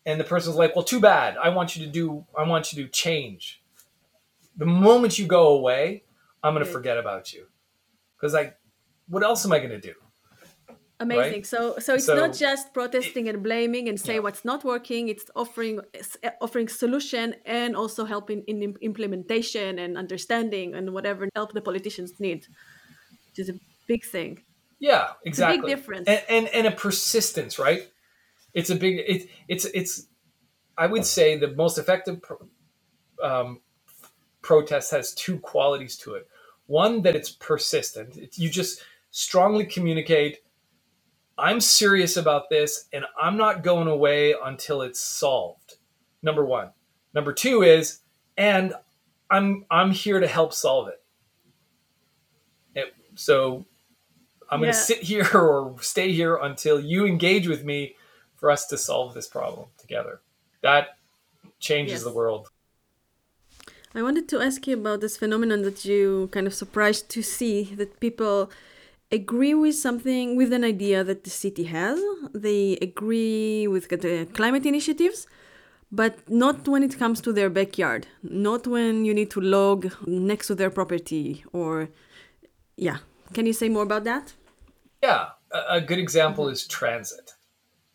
[0.05, 1.37] and the person's like, "Well, too bad.
[1.37, 3.63] I want you to do I want you to change."
[4.57, 6.05] The moment you go away,
[6.43, 7.47] I'm going to forget about you.
[8.21, 8.59] Cuz like
[9.09, 9.95] what else am I going to do?
[11.03, 11.33] Amazing.
[11.33, 11.47] Right?
[11.55, 14.25] So, so it's So- not just protesting and blaming and say Yeah.
[14.25, 15.03] what's not working.
[15.13, 15.81] It's offering
[16.45, 17.27] offering solution
[17.61, 18.57] and also helping in
[18.91, 22.41] implementation and understanding and whatever help the politicians need,
[23.27, 24.33] which is a big thing.
[24.79, 26.07] Yeah, a big difference.
[26.09, 27.83] And, and and a persistence, right?
[28.59, 28.95] It's a big.
[29.15, 29.93] It, it's it's.
[30.85, 32.37] I would say the most effective pro,
[33.23, 33.61] um,
[34.41, 36.25] protest has two qualities to it.
[36.67, 38.17] One that it's persistent.
[38.17, 40.39] It, you just strongly communicate.
[41.43, 45.75] I'm serious about this, and I'm not going away until it's solved.
[46.23, 46.71] Number one.
[47.15, 47.99] Number two is,
[48.39, 48.75] and
[49.29, 51.03] I'm I'm here to help solve it.
[52.77, 53.67] it so
[54.49, 57.97] I'm going to sit here or stay here until you engage with me
[58.37, 60.21] for us to solve this problem together.
[60.63, 60.97] That
[61.59, 62.05] changes Yes.
[62.05, 62.51] the world.
[63.97, 67.75] I wanted to ask you about this phenomenon that you kind of surprised to see
[67.75, 68.49] that people
[69.13, 72.01] agree with something, with an idea that the city has.
[72.35, 75.27] They agree with the climate initiatives,
[75.93, 80.47] but not when it comes to their backyard, not when you need to log next
[80.47, 81.91] to their property or,
[82.77, 82.99] yeah.
[83.35, 84.35] Can you say more about that?
[85.03, 87.33] Yeah, a, good example is transit.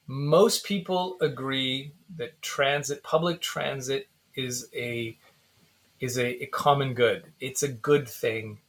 [0.08, 5.18] Most people agree that transit, public transit, is a
[6.00, 7.32] is a, a common good.
[7.40, 8.60] It's a good thing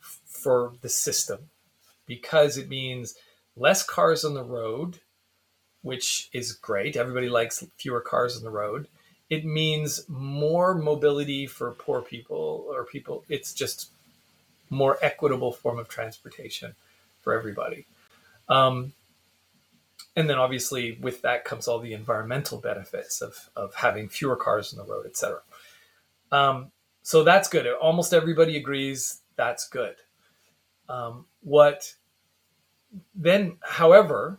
[0.00, 1.50] for the system
[2.08, 3.14] because it means
[3.56, 4.98] less cars on the road,
[5.82, 6.96] which is great.
[6.96, 8.88] Everybody likes fewer cars on the road.
[9.30, 13.24] It means more mobility for poor people or people.
[13.28, 13.90] It's just
[14.70, 16.74] more equitable form of transportation
[17.22, 17.86] for everybody.
[18.48, 18.92] Um,
[20.16, 24.72] and then obviously with that comes all the environmental benefits of, of having fewer cars
[24.72, 25.40] on the road, et cetera.
[26.32, 27.66] Um, so that's good.
[27.66, 29.96] Almost everybody agrees that's good.
[30.88, 31.94] Um, what
[33.14, 34.38] then, however,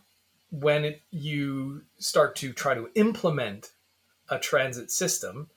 [0.52, 3.72] when it, you start to try to implement
[4.30, 5.50] a transit system,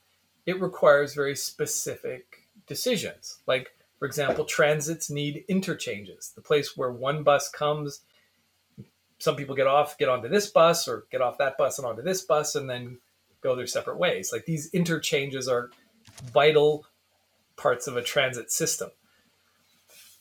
[0.45, 3.39] it requires very specific decisions.
[3.47, 6.31] Like, for example, transits need interchanges.
[6.35, 8.01] The place where one bus comes,
[9.17, 12.01] some people get off, get onto this bus, or get off that bus and onto
[12.01, 12.99] this bus, and then
[13.41, 14.31] go their separate ways.
[14.31, 15.69] Like these interchanges are
[16.31, 16.85] vital
[17.55, 18.91] parts of a transit system.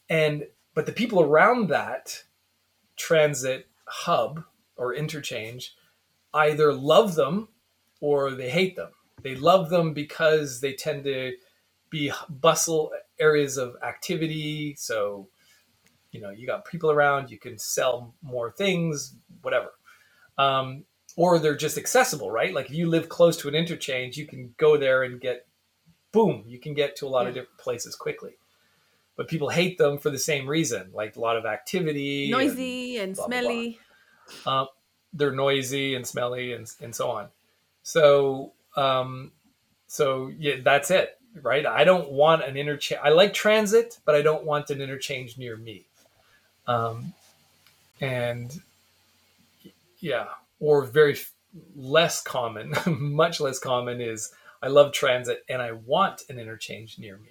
[0.09, 2.25] And but the people around that
[2.97, 4.45] transit hub
[4.77, 5.75] or interchange
[6.35, 7.49] either love them
[8.01, 8.91] or they hate them.
[9.23, 11.33] They love them because they tend to
[11.91, 14.75] be bustle areas of activity.
[14.77, 15.29] So,
[16.11, 19.71] you know, you got people around, you can sell more things, whatever.
[20.39, 20.85] Um,
[21.17, 22.55] or they're just accessible, right?
[22.55, 25.47] Like if you live close to an interchange, you can go there and get,
[26.11, 28.33] boom, you can get to a lot of different places quickly.
[29.17, 32.99] But people hate them for the same reason, like a lot of activity, and- Noisy
[32.99, 33.49] and blah, blah, blah.
[33.49, 33.79] smelly.
[34.47, 34.67] uh,
[35.13, 37.29] they're noisy and smelly and, and so on.
[37.83, 39.33] So, um,
[39.87, 41.67] so yeah, that's it, right?
[41.67, 43.01] I don't want an interchange.
[43.05, 45.85] I like transit, but I don't want an interchange near me.
[46.67, 47.13] Um,
[48.01, 48.59] and
[50.01, 50.29] yeah,
[50.61, 51.33] or very f-
[51.77, 57.19] less common, much less common is I love transit and I want an interchange near
[57.19, 57.31] me.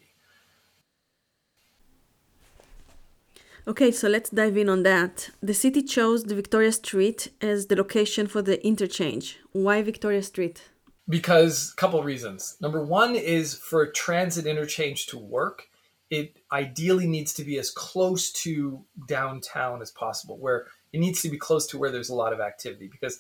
[3.67, 5.30] Okay, so let's dive in on that.
[5.41, 9.39] The city chose the Victoria Street as the location for the interchange.
[9.52, 10.71] Why Victoria Street?
[11.12, 12.58] because a couple reasons.
[12.62, 15.67] Number one is for a transit interchange to work,
[16.10, 21.30] it ideally needs to be as close to downtown as possible, where it needs to
[21.30, 22.88] be close to where there's a lot of activity.
[22.88, 23.19] Because,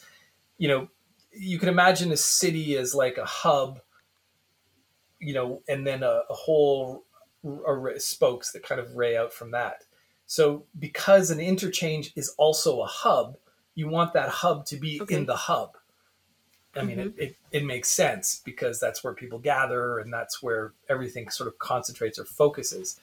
[0.57, 0.87] you know,
[1.31, 3.79] you can imagine a city as like a hub,
[5.19, 7.05] you know, and then a, a whole
[7.45, 9.83] array, spokes that kind of ray out from that.
[10.31, 13.35] So, because an interchange is also a hub,
[13.75, 15.13] you want that hub to be Okay.
[15.13, 15.75] in the hub.
[16.73, 20.71] I mean, it, it, it makes sense because that's where people gather and that's where
[20.87, 22.97] everything sort of concentrates or focuses.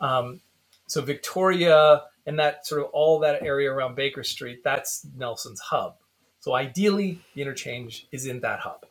[0.00, 0.40] Um,
[0.88, 5.94] so Victoria and that sort of all that area around Baker Street, that's Nelson's hub.
[6.40, 8.84] So ideally, the interchange is in that hub.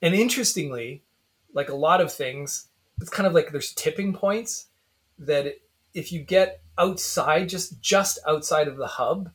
[0.00, 1.02] And interestingly,
[1.52, 4.68] like a lot of things, it's kind of like there's tipping points
[5.18, 5.58] that
[5.98, 9.30] if you get outside, just just outside of the hub,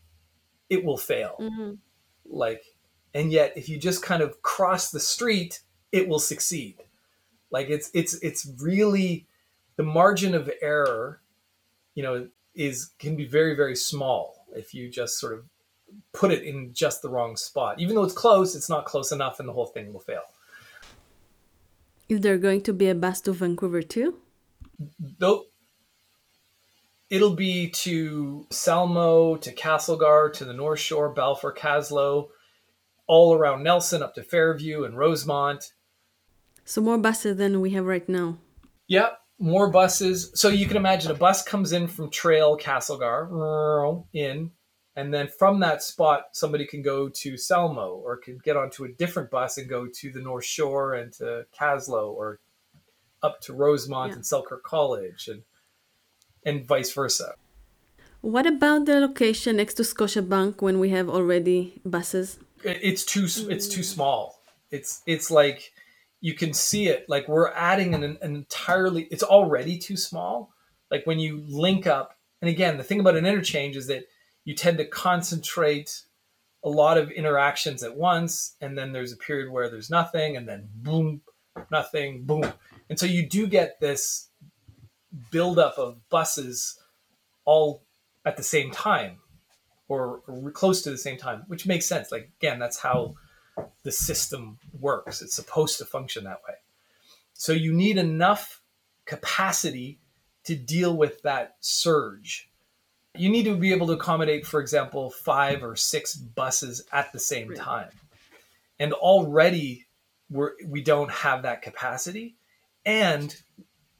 [0.70, 1.78] it will fail Mhm.
[2.26, 2.64] like
[3.14, 6.76] and yet if you just kind of cross the street it will succeed
[7.52, 9.28] like it's it's it's really
[9.76, 11.22] the margin of error
[11.96, 15.42] you know is can be very very small if you just sort of
[16.14, 19.40] put it in just the wrong spot even though it's close it's not close enough
[19.40, 20.24] and the whole thing will fail
[22.10, 24.10] Is there going to be a bus to Vancouver too?
[25.20, 25.46] though
[27.14, 32.30] it'll be to Salmo, to Castlegar, to the North Shore, Balfour, Kaslo,
[33.06, 35.74] all around Nelson up to Fairview and Rosemont.
[36.66, 38.40] So more buses than we have right now.
[38.88, 40.32] Yeah, more buses.
[40.34, 44.50] So you can imagine a bus comes in from Trail Castlegar in,
[44.96, 48.92] and then from that spot somebody can go to Salmo or can get onto a
[48.92, 52.40] different bus and go to the North Shore and to Kaslo or
[53.22, 54.16] up to Rosemont Yeah.
[54.16, 55.44] and Selkirk College and
[56.46, 57.36] and vice versa.
[58.22, 62.40] What about the location next to Scotiabank when we have already buses?
[62.64, 64.40] It's too it's too small.
[64.72, 65.74] It's it's like
[66.24, 70.54] you can see it like we're adding an, an entirely it's already too small
[70.90, 74.06] like when you link up and again the thing about an interchange is that
[74.46, 76.02] you tend to concentrate
[76.64, 80.48] a lot of interactions at once and then there's a period where there's nothing and
[80.48, 81.22] then boom
[81.70, 82.54] nothing boom
[82.90, 84.30] and so you do get this
[85.32, 86.80] buildup of buses
[87.46, 87.84] all
[88.26, 89.18] at the same time
[89.88, 92.12] or, or close to the same time which makes sense.
[92.12, 93.16] Like again that's how
[93.84, 95.22] the system works.
[95.22, 96.56] It's supposed to function that way.
[97.34, 98.62] So you need enough
[99.06, 100.00] capacity
[100.46, 102.50] to deal with that surge.
[103.16, 107.20] You need to be able to accommodate, for example, five or six buses at the
[107.20, 107.90] same time.
[108.80, 109.86] And already
[110.30, 112.36] we're, we don't have that capacity.
[112.86, 113.36] And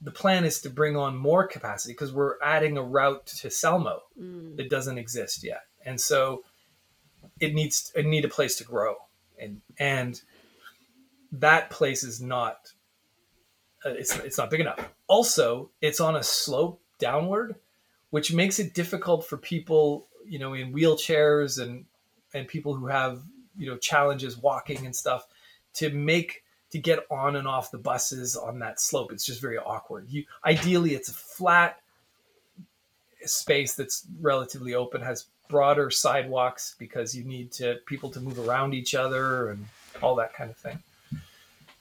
[0.04, 4.02] the plan is to bring on more capacity because we're adding a route to Salmo
[4.20, 4.56] mm.
[4.58, 5.64] that doesn't exist yet.
[5.86, 6.44] And so
[7.40, 8.96] it needs it need a place to grow.
[9.40, 10.22] And and
[11.32, 12.74] that place is not
[13.86, 14.80] uh, it's it's not big enough.
[15.08, 17.56] Also, it's on a slope downward
[18.14, 21.86] which makes it difficult for people, you know, in wheelchairs and
[22.32, 23.24] and people who have,
[23.58, 25.26] you know, challenges walking and stuff
[25.74, 26.43] to make
[26.74, 29.12] to get on and off the buses on that slope.
[29.12, 30.08] It's just very awkward.
[30.10, 31.80] You ideally it's a flat
[33.26, 38.74] space that's relatively open, has broader sidewalks because you need to people to move around
[38.74, 39.68] each other and
[40.02, 40.80] all that kind of thing.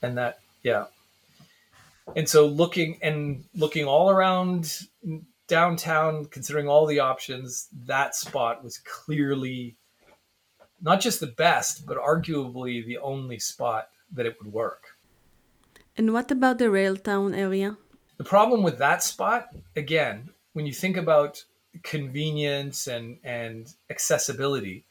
[0.02, 0.84] And that, yeah.
[2.14, 4.78] And so looking and looking all around
[5.48, 9.74] downtown, considering all the options, that spot was clearly
[10.82, 14.96] not just the best, but arguably the only spot that it would work.
[15.96, 17.76] And what about the Railtown area?
[18.16, 21.44] The problem with that spot, again, when you think about
[21.82, 24.84] convenience and, and accessibility,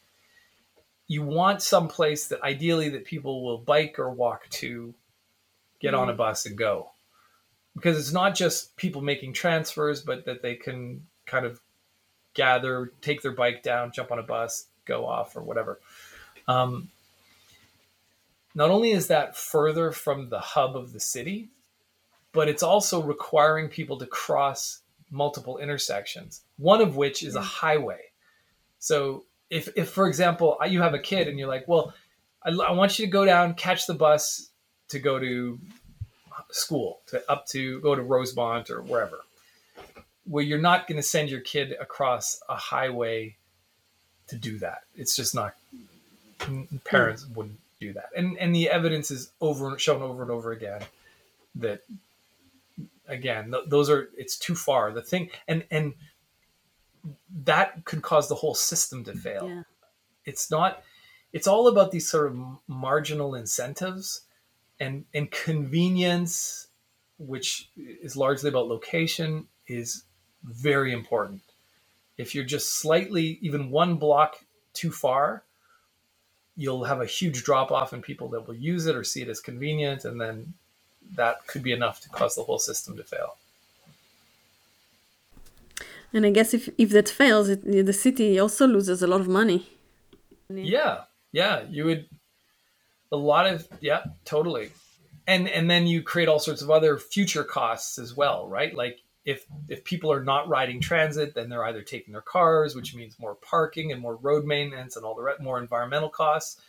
[1.08, 4.94] you want some place that ideally that people will bike or walk to,
[5.80, 5.98] get mm.
[5.98, 6.92] on a bus and go
[7.74, 11.60] because it's not just people making transfers, but that they can kind of
[12.34, 15.80] gather, take their bike down, jump on a bus, go off, or whatever.
[16.48, 16.90] Um,
[18.54, 21.48] not only is that further from the hub of the city,
[22.32, 24.80] but it's also requiring people to cross
[25.10, 28.00] multiple intersections, one of which is a highway.
[28.78, 31.92] So, if, if for example, you have a kid and you're like, well,
[32.42, 34.48] I, I want you to go down, catch the bus
[34.88, 35.58] to go to
[36.50, 39.20] school to up to go to Rosemont or wherever,
[40.24, 43.36] where you're not going to send your kid across a highway
[44.28, 44.80] to do that.
[44.94, 45.54] It's just not.
[46.84, 47.36] Parents mm.
[47.36, 50.82] wouldn't do that, and and the evidence is over shown over and over again
[51.56, 51.82] that
[53.06, 54.92] again th- those are it's too far.
[54.92, 55.94] The thing and and
[57.44, 59.48] that could cause the whole system to fail.
[59.48, 59.62] Yeah.
[60.24, 60.82] It's not.
[61.32, 64.22] It's all about these sort of marginal incentives
[64.78, 66.68] and and convenience,
[67.18, 70.04] which is largely about location, is
[70.44, 71.42] very important.
[72.18, 75.44] If you're just slightly, even one block too far,
[76.56, 79.28] you'll have a huge drop off in people that will use it or see it
[79.28, 80.54] as convenient, and then
[81.14, 83.36] that could be enough to cause the whole system to fail.
[86.12, 89.28] And I guess if, if that fails, it, the city also loses a lot of
[89.28, 89.66] money.
[90.50, 92.06] Yeah, yeah, you would
[93.12, 94.72] a lot of yeah totally
[95.26, 99.00] and and then you create all sorts of other future costs as well right like
[99.24, 103.18] if if people are not riding transit then they're either taking their cars which means
[103.18, 106.60] more parking and more road maintenance and all the more environmental costs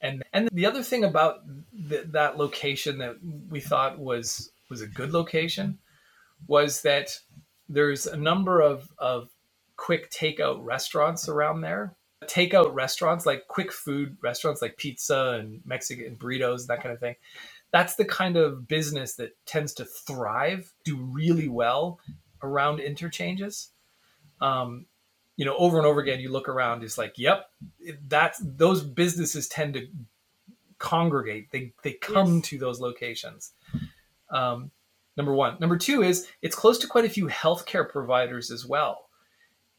[0.00, 1.40] and and the other thing about
[1.88, 3.16] th- that location that
[3.48, 5.78] we thought was was a good location
[6.46, 7.18] was that
[7.68, 9.30] there's a number of of
[9.76, 16.16] quick takeout restaurants around there takeout restaurants, like quick food restaurants, like pizza and Mexican
[16.16, 17.16] burritos, that kind of thing.
[17.72, 22.00] That's the kind of business that tends to thrive, do really well
[22.42, 23.70] around interchanges.
[24.40, 24.86] Um,
[25.36, 27.50] you know, over and over again, you look around, it's like, yep,
[28.08, 29.86] that's those businesses tend to
[30.78, 31.50] congregate.
[31.50, 32.48] They they come yes.
[32.48, 33.52] to those locations.
[34.30, 34.70] Um,
[35.16, 35.56] number one.
[35.60, 39.08] Number two is it's close to quite a few healthcare providers as well.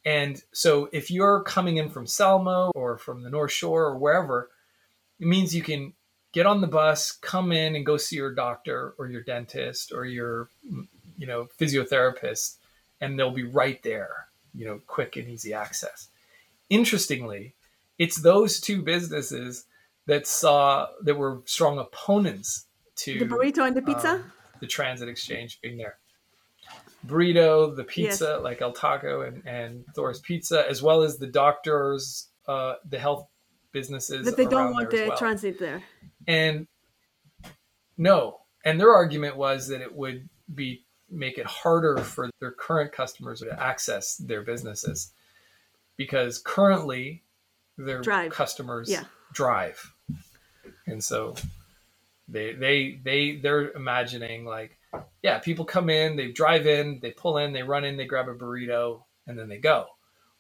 [0.06, 4.50] And so if you're coming in from Salmo or from the North Shore or wherever,
[5.20, 5.94] it means you can
[6.38, 10.06] get on the bus, come in and go see your doctor or your dentist or
[10.06, 10.50] your
[11.18, 12.58] you know physiotherapist
[13.02, 16.10] and they'll be right there, you know, quick and easy access.
[16.70, 17.56] Interestingly,
[17.98, 19.66] it's those two businesses
[20.06, 22.66] that saw that were strong opponents
[22.98, 25.98] to the burrito and the pizza, um, the transit exchange being there
[27.08, 28.44] burrito, the pizza, yes.
[28.44, 33.28] like El Taco and, and Thor's Pizza, as well as the doctors, uh, the health
[33.80, 34.26] businesses.
[34.26, 35.18] That they don't want the well.
[35.18, 35.84] transit there.
[36.28, 36.68] And
[37.98, 38.40] no.
[38.66, 43.40] And their argument was that it would be make it harder for their current customers
[43.42, 45.14] to access their businesses
[45.96, 47.24] because currently
[47.78, 48.32] their Drive.
[48.32, 49.06] customers Yeah.
[49.34, 49.94] drive
[50.86, 51.36] and so
[52.28, 54.78] they they they they're imagining like
[55.22, 58.28] yeah people come in they drive in they pull in they run in they grab
[58.28, 59.86] a burrito and then they go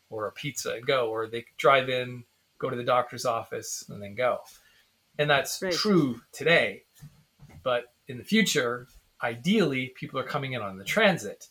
[0.09, 2.23] or a pizza and go or they drive in
[2.60, 4.39] go to the doctor's office and then go
[5.20, 5.74] and that's Right.
[5.74, 6.84] true today
[7.64, 8.88] but in the future
[9.24, 11.47] ideally people are coming in on the transit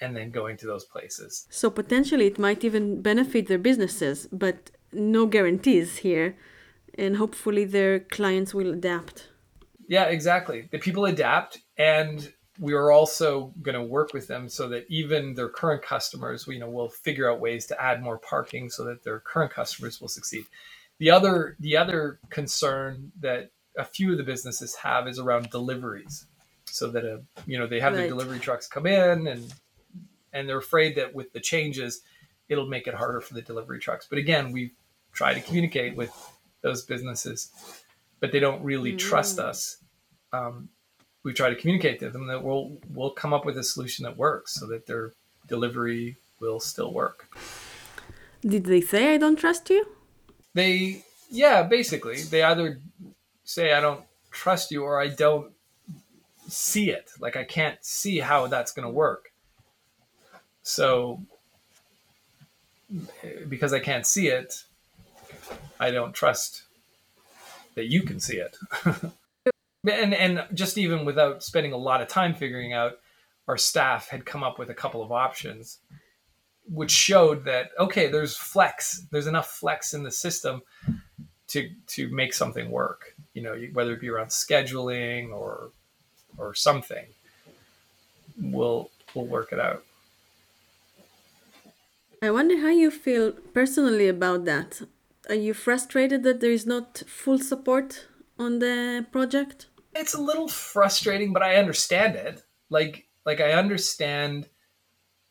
[0.00, 4.70] and then going to those places So potentially it might even benefit their businesses, but
[4.92, 6.36] no guarantees here.
[6.98, 9.28] And hopefully their clients will adapt.
[9.88, 10.68] Yeah, exactly.
[10.72, 15.34] The people adapt, and we are also going to work with them so that even
[15.34, 19.02] their current customers, you know, will figure out ways to add more parking so that
[19.02, 20.44] their current customers will succeed.
[20.98, 26.26] The other, the other concern that a few of the businesses have is around deliveries,
[26.66, 29.52] so that a, you know, they have their delivery trucks come in, and
[30.32, 32.02] and they're afraid that with the changes,
[32.48, 34.06] it'll make it harder for the delivery trucks.
[34.08, 34.72] But again, we
[35.12, 36.12] try to communicate with
[36.62, 37.50] those businesses,
[38.20, 39.78] but they don't really trust us
[40.32, 40.68] um,
[41.24, 44.16] we try to communicate to them that we'll we'll come up with a solution that
[44.16, 45.12] works so that their
[45.48, 47.28] delivery will still work.
[48.42, 49.86] Did they say I don't trust you?
[50.52, 52.78] They yeah, basically they either
[53.44, 55.52] say I don't trust you or I don't
[56.48, 57.10] see it.
[57.18, 59.32] Like I can't see how that's going to work.
[60.62, 61.20] So
[63.48, 64.64] because I can't see it,
[65.80, 66.62] I don't trust
[67.74, 68.56] that you can see it.
[69.86, 72.94] and and just even without spending a lot of time figuring out
[73.48, 75.78] our staff had come up with a couple of options
[76.66, 80.62] which showed that okay there's flex there's enough flex in the system
[81.46, 85.70] to to make something work you know whether it be around scheduling or
[86.38, 87.04] or something
[88.40, 89.84] we'll we'll work it out
[92.24, 94.80] I wonder how you feel personally about that.
[95.28, 98.06] Are you frustrated that there is not full support
[98.38, 99.66] on the project?
[99.94, 102.42] It's a little frustrating, but I understand it.
[102.70, 104.48] Like like I understand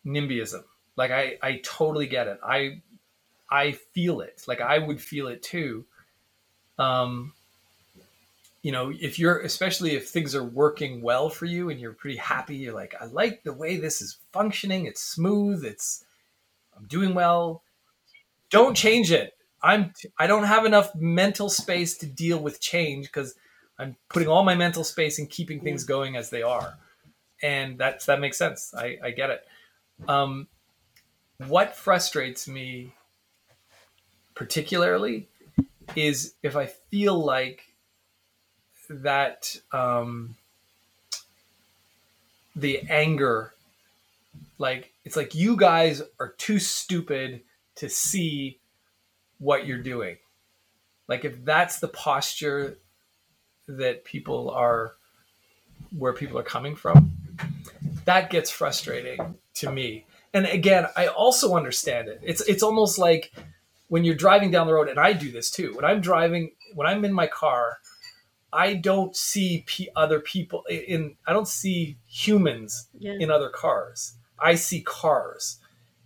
[0.06, 0.64] NIMBYism.
[0.96, 2.40] Like I I totally get it.
[2.44, 2.82] I
[3.50, 4.44] I feel it.
[4.48, 5.86] Like I would feel it too.
[6.80, 7.34] Um
[8.62, 12.16] you know, if you're especially if things are working well for you and you're pretty
[12.16, 14.86] happy, you're like, I like the way this is functioning.
[14.86, 15.66] It's smooth.
[15.66, 16.06] It's
[16.78, 17.62] I'm doing well.
[18.50, 19.34] Don't change it.
[19.62, 23.36] I'm I don't have enough mental space to deal with change because
[23.84, 26.78] I'm putting all my mental space in keeping things going as they are,
[27.42, 28.74] and that's that makes sense.
[28.74, 29.46] I, I get it.
[30.08, 30.48] Um,
[31.48, 32.94] what frustrates me
[34.36, 35.28] particularly
[35.98, 37.66] is if I feel like
[38.90, 40.36] that um,
[42.56, 43.54] the anger,
[44.58, 47.42] like it's like you guys are too stupid
[47.76, 48.60] to see
[49.40, 50.16] what you're doing.
[51.10, 52.78] Like if that's the posture
[53.68, 54.94] that people are
[55.98, 57.12] where people are coming from
[58.06, 60.06] that gets frustrating to me.
[60.34, 62.20] And again i also understand it.
[62.24, 63.32] It's it's almost like
[63.88, 66.88] when you're driving down the road and i do this too when i'm driving when
[66.88, 67.78] i'm in my car
[68.52, 73.18] i don't see p- other people in i don't see humans Yeah.
[73.20, 74.16] in other cars.
[74.40, 75.60] I see cars.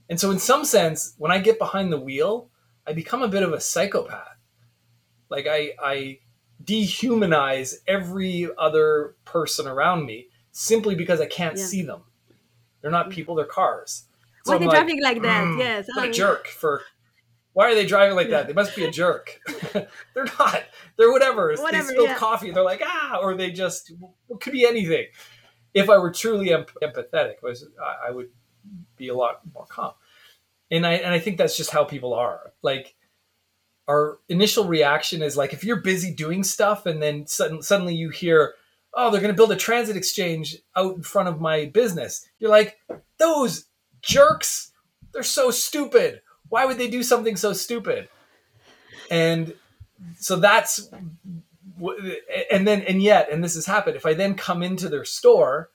[0.09, 2.49] And so in some sense when i get behind the wheel
[2.85, 4.37] i become a bit of a psychopath.
[5.29, 6.19] Like i i
[6.63, 11.63] dehumanize every other person around me simply because I can't Yeah.
[11.63, 12.03] see them.
[12.81, 14.05] They're not people, they're cars.
[14.45, 15.43] So Why are they like, driving like that?
[15.43, 15.87] "Mm, yes.
[15.93, 16.81] what a jerk for
[17.57, 18.45] why are they driving like that?
[18.45, 19.41] They must be a jerk.
[19.73, 20.63] they're not.
[20.95, 21.55] They're whatever.
[21.55, 22.15] Whatever, they spilled yeah.
[22.15, 22.51] coffee.
[22.51, 23.89] They're like ah, or they just
[24.29, 25.07] it could be anything.
[25.73, 28.29] If I were truly em- empathetic, was I, I would
[28.95, 29.93] be a lot more calm.
[30.69, 32.53] And I and I think that's just how people are.
[32.61, 32.95] Like
[33.87, 38.09] our initial reaction is like if you're busy doing stuff and then sudden, suddenly you
[38.09, 38.53] hear
[38.93, 42.51] oh they're going to build a transit exchange out in front of my business you're
[42.51, 42.77] like
[43.17, 43.65] those
[44.01, 44.71] jerks
[45.13, 46.21] they're so stupid.
[46.49, 48.07] Why would they do something so stupid?
[49.09, 49.53] And
[50.19, 50.89] so that's
[52.51, 55.69] and then and yet and this has happened if i then come into their store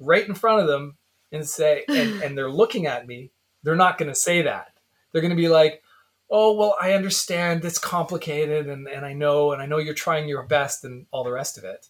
[0.00, 0.98] right in front of them
[1.30, 3.30] and say and, and they're looking at me
[3.62, 4.72] they're not going to say that.
[5.12, 5.82] They're going to be like
[6.30, 10.28] oh well i understand it's complicated and, and i know and i know you're trying
[10.28, 11.88] your best and all the rest of it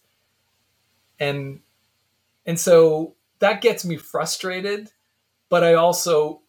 [1.19, 1.59] and
[2.45, 4.91] and so that gets me frustrated
[5.49, 6.41] but i also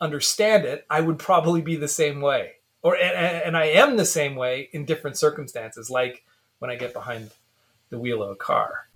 [0.00, 4.04] understand it i would probably be the same way or and, and i am the
[4.04, 6.24] same way in different circumstances like
[6.58, 7.30] when i get behind
[7.92, 8.88] the wheel of a car.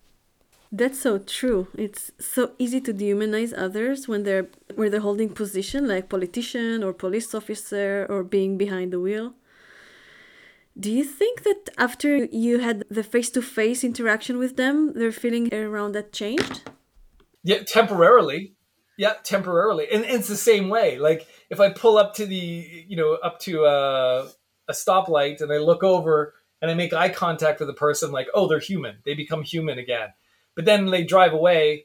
[0.73, 1.69] That's so true.
[1.75, 6.93] It's so easy to dehumanize others when they're where they're holding position like politician or
[6.93, 9.35] police officer or being behind the wheel.
[10.79, 15.93] Do you think that after you had the face-to-face interaction with them, their feeling around
[15.93, 16.69] that changed?
[17.43, 18.55] Yeah, temporarily.
[18.99, 19.87] Yeah, temporarily.
[19.91, 20.99] And, and it's the same way.
[20.99, 24.29] Like if I pull up to the, you know, up to a,
[24.69, 28.29] a stoplight and I look over and I make eye contact with the person, like,
[28.35, 28.97] oh, they're human.
[29.05, 30.09] They become human again.
[30.57, 31.85] But then they drive away.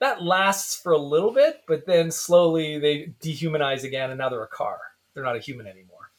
[0.00, 4.42] That lasts for a little bit, but then slowly they dehumanize again, and now they're
[4.42, 4.78] a car.
[5.14, 6.10] They're not a human anymore.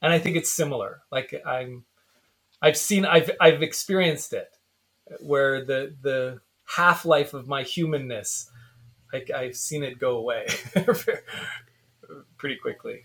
[0.00, 1.02] And I think it's similar.
[1.12, 1.84] Like I'm,
[2.62, 4.56] I've seen, I've, I've experienced it,
[5.20, 8.50] where the the half life of my humanness,
[9.12, 10.46] like I've seen it go away
[12.38, 13.04] pretty quickly.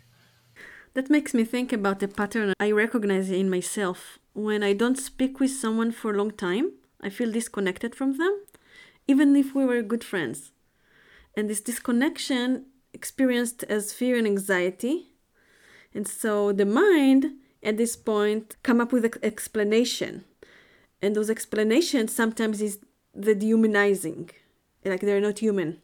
[0.93, 4.17] That makes me think about the pattern I recognize in myself.
[4.33, 6.71] When I don't speak with someone for a long time,
[7.01, 8.43] I feel disconnected from them,
[9.07, 10.51] even if we were good friends.
[11.35, 15.11] And this disconnection experienced as fear and anxiety.
[15.93, 20.25] And so the mind at this point come up with an explanation.
[21.01, 22.79] And those explanations sometimes is
[23.13, 24.31] the dehumanizing.
[24.83, 25.81] Like they're not human.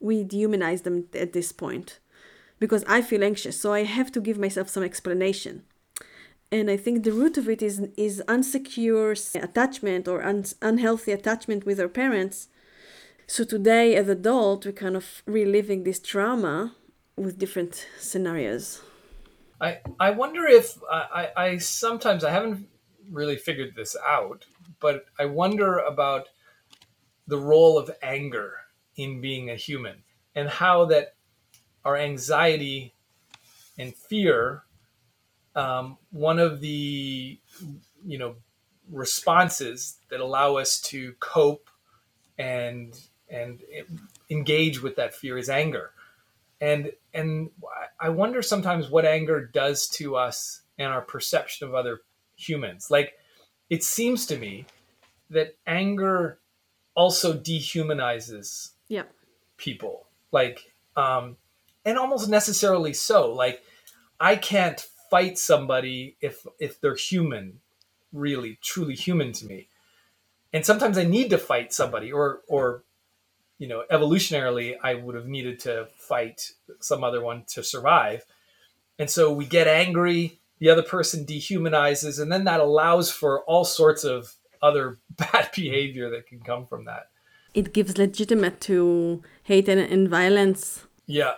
[0.00, 1.98] We dehumanize them at this point
[2.58, 3.58] because I feel anxious.
[3.58, 5.64] So I have to give myself some explanation
[6.50, 11.66] and I think the root of it is is unsecure attachment or un- unhealthy attachment
[11.66, 12.48] with our parents.
[13.26, 16.74] So today, as adult, we're kind of reliving this trauma
[17.16, 18.82] with different scenarios.
[19.60, 22.68] I I wonder if I, I sometimes I haven't
[23.10, 24.46] really figured this out,
[24.80, 26.28] but I wonder about
[27.26, 28.56] the role of anger
[28.96, 30.02] in being a human
[30.34, 31.14] and how that
[31.84, 32.94] our anxiety
[33.78, 34.63] and fear
[35.56, 37.38] um, one of the
[38.06, 38.36] you know
[38.90, 41.70] responses that allow us to cope
[42.38, 42.98] and
[43.28, 43.62] and
[44.30, 45.90] engage with that fear is anger.
[46.60, 47.50] And and
[48.00, 52.00] i wonder sometimes what anger does to us and our perception of other
[52.36, 52.90] humans.
[52.90, 53.14] Like
[53.70, 54.66] it seems to me
[55.30, 56.38] that anger
[56.94, 59.04] also dehumanizes yeah.
[59.56, 60.06] people.
[60.32, 61.36] Like um
[61.84, 63.32] and almost necessarily so.
[63.32, 63.62] Like
[64.20, 67.60] i can't fight somebody if if they're human,
[68.12, 69.68] really truly human to me.
[70.52, 72.82] And sometimes I need to fight somebody, or or
[73.58, 76.50] you know, evolutionarily, I would have needed to fight
[76.80, 78.24] some other one to survive.
[78.98, 83.64] And so we get angry, the other person dehumanizes, and then that allows for all
[83.64, 87.04] sorts of other bad behavior that can come from that.
[87.54, 90.88] It gives legitimate to hate and, and violence.
[91.06, 91.34] Yeah.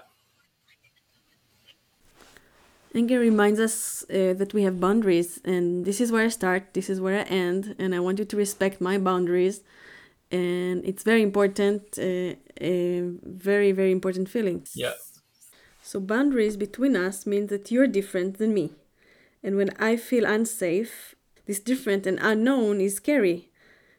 [2.97, 6.89] Anger reminds us uh, that we have boundaries, and this is where I start, this
[6.89, 9.61] is where I end, and I want you to respect my boundaries.
[10.33, 14.67] And it's very important, uh, a very, very important feeling.
[14.75, 14.95] Yeah.
[15.83, 18.73] So, boundaries between us mean that you're different than me.
[19.43, 23.51] And when I feel unsafe, this different and unknown is scary.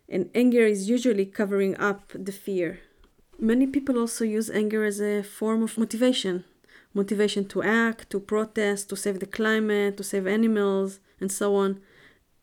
[0.10, 2.80] And anger is usually covering up the fear.
[3.38, 6.46] Many people also use anger as a form of motivation
[7.02, 11.80] motivation to act, to protest, to save the climate, to save animals, and so on.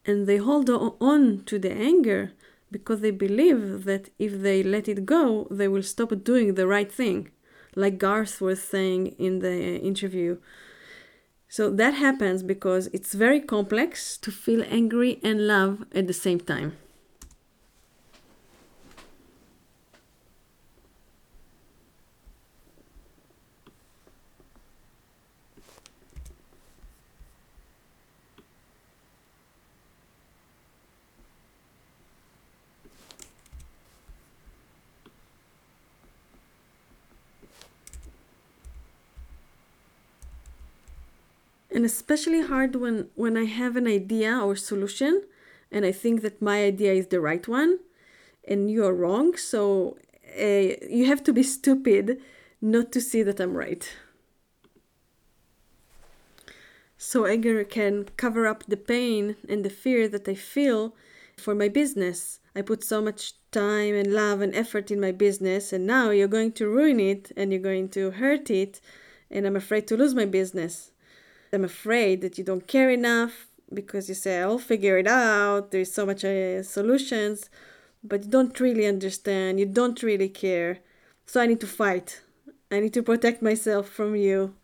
[0.09, 2.33] And they hold on to the anger
[2.71, 6.91] because they believe that if they let it go, they will stop doing the right
[7.01, 7.21] thing,
[7.83, 9.57] like Garth was saying in the
[9.91, 10.39] interview.
[11.49, 16.41] So that happens because it's very complex to feel angry and love at the same
[16.41, 16.71] time.
[41.75, 45.23] And especially hard when when i have an idea or solution
[45.71, 47.79] and i think that my idea is the right one
[48.47, 49.37] and you're wrong.
[49.37, 49.97] So
[50.39, 52.21] uh, you have to be stupid
[52.61, 53.91] not to see that i'm right.
[56.97, 60.95] So anger can cover up the pain and the fear that i feel
[61.37, 62.41] for my business.
[62.57, 66.29] I put so much time and love and effort in my business and now you're
[66.29, 68.81] going to ruin it and you're going to hurt it
[69.31, 70.91] and i'm afraid to lose my business
[71.55, 75.93] I'm afraid that you don't care enough because you say, I'll figure it out, there's
[75.93, 77.49] so much uh, solutions,
[78.03, 80.81] but you don't really understand, you don't really care.
[81.27, 82.21] So I need to fight.
[82.71, 84.55] I need to protect myself from you.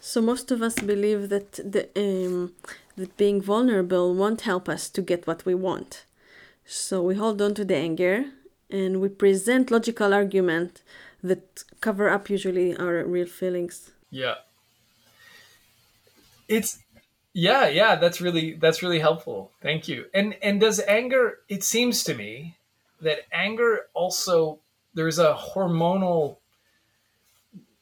[0.00, 2.52] So most of us believe that the um,
[2.96, 6.06] that being vulnerable won't help us to get what we want.
[6.64, 8.26] So we hold on to the anger
[8.70, 10.82] and we present logical argument
[11.22, 13.90] that cover up usually our real feelings.
[14.10, 14.36] Yeah.
[16.48, 16.78] It's
[17.34, 19.52] yeah, yeah, that's really that's really helpful.
[19.62, 20.06] Thank you.
[20.14, 22.56] And and does anger it seems to me
[23.00, 24.60] that anger also
[24.94, 26.38] there's a hormonal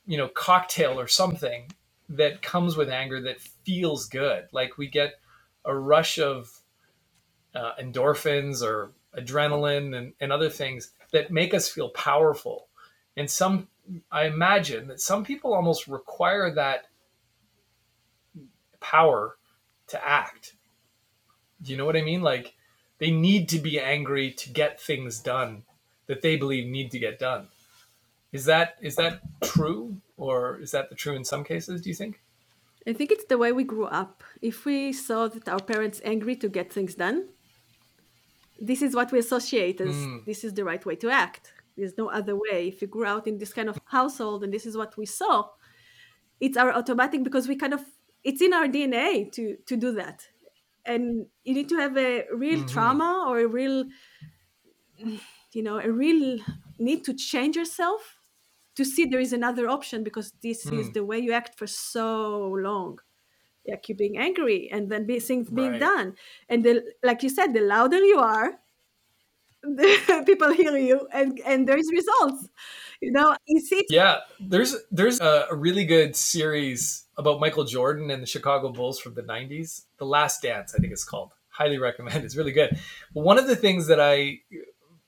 [0.06, 1.70] you know cocktail or something
[2.08, 4.46] that comes with anger that feels good.
[4.52, 5.14] Like we get
[5.64, 6.52] a rush of
[7.54, 12.68] uh, endorphins or adrenaline and, and other things that make us feel powerful.
[13.16, 13.68] And some,
[14.10, 16.86] I imagine that some people almost require that
[18.80, 19.36] power
[19.88, 20.54] to act.
[21.62, 22.22] Do you know what I mean?
[22.22, 22.54] Like
[22.98, 25.64] they need to be angry to get things done
[26.06, 27.48] that they believe need to get done.
[28.32, 31.80] Is that is that true, or is that the true in some cases?
[31.82, 32.20] Do you think?
[32.86, 34.22] I think it's the way we grew up.
[34.42, 37.28] If we saw that our parents angry to get things done,
[38.60, 40.24] this is what we associate as mm.
[40.26, 41.53] this is the right way to act.
[41.76, 42.68] There's no other way.
[42.68, 45.48] If you grew out in this kind of household and this is what we saw,
[46.40, 47.82] it's our automatic because we kind of
[48.22, 50.26] it's in our DNA to to do that.
[50.86, 52.68] And you need to have a real mm-hmm.
[52.68, 53.84] trauma or a real
[55.52, 56.38] you know, a real
[56.78, 58.18] need to change yourself
[58.76, 60.78] to see there is another option because this mm.
[60.78, 62.98] is the way you act for so long
[63.68, 65.80] like you being angry and then be, things being right.
[65.80, 66.14] done
[66.48, 68.52] and the, like you said the louder you are
[70.26, 72.48] people hear you and and there's results
[73.00, 73.36] you know?
[73.46, 73.84] You see?
[73.90, 79.14] Yeah there's there's a, really good series about michael jordan and the chicago bulls from
[79.14, 81.32] the 90s the last dance i think it's called.
[81.48, 82.24] Highly recommend.
[82.24, 82.76] It's really good.
[83.12, 84.40] One of the things that i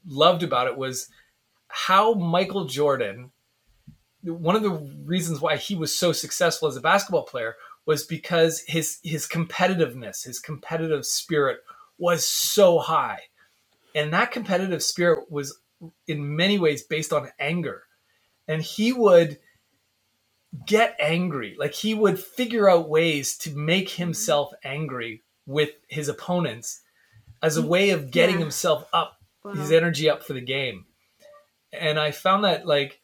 [0.06, 1.08] loved about it was
[1.68, 3.32] how michael jordan
[4.22, 4.70] one of the
[5.04, 10.24] reasons why he was so successful as a basketball player was because his his competitiveness,
[10.24, 11.58] his competitive spirit
[11.98, 13.20] was so high.
[13.96, 15.58] And that competitive spirit was
[16.06, 17.84] in many ways based on anger.
[18.46, 19.38] And he would
[20.66, 21.56] get angry.
[21.58, 26.82] Like he would figure out ways to make himself angry with his opponents
[27.42, 28.42] as a way of getting yeah.
[28.42, 29.54] himself up, wow.
[29.54, 30.84] his energy up for the game.
[31.72, 33.00] And I found that like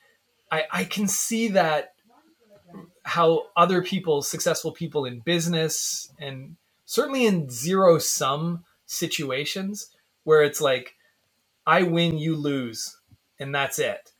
[0.50, 1.94] I, I can see that
[3.04, 9.88] how other people, successful people in business and certainly in zero sum situations
[10.24, 10.94] where it's like,
[11.66, 12.98] I win, you lose,
[13.38, 14.12] and that's it.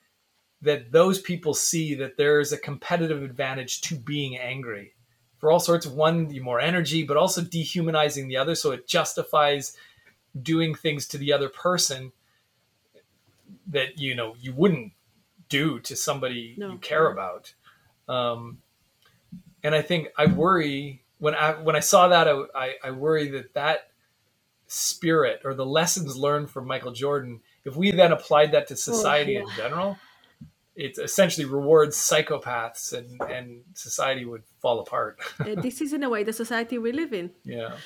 [0.63, 4.95] That those people see that there is a competitive advantage to being angry
[5.39, 8.55] for all sorts of one, more energy, but also dehumanizing the other.
[8.55, 9.77] So it justifies
[10.41, 12.13] doing things to the other person
[13.69, 14.93] that, you know, you wouldn't
[15.49, 16.73] do to somebody no.
[16.73, 17.55] you care about.
[18.09, 18.59] Um,
[19.63, 23.29] and I think I worry when I when I saw that I, I, I worry
[23.31, 23.92] that that
[24.73, 29.37] spirit or the lessons learned from Michael Jordan, if we then applied that to society
[29.37, 29.45] oh, yeah.
[29.45, 29.99] in general,
[30.75, 35.19] it essentially rewards psychopaths and, and society would fall apart.
[35.39, 37.31] this is in a way the society we live in.
[37.45, 37.77] Yeah.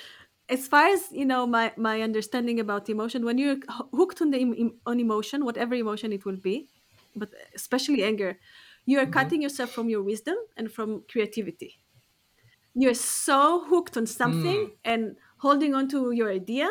[0.49, 3.57] As far as you know, my, my understanding about emotion, when you're
[3.93, 6.69] hooked on the on emotion, whatever emotion it will be,
[7.17, 8.39] but especially anger,
[8.85, 9.11] you are mm-hmm.
[9.11, 11.81] cutting yourself from your wisdom and from creativity.
[12.75, 14.73] You're so hooked on something mm.
[14.85, 16.69] and holding on to your idea.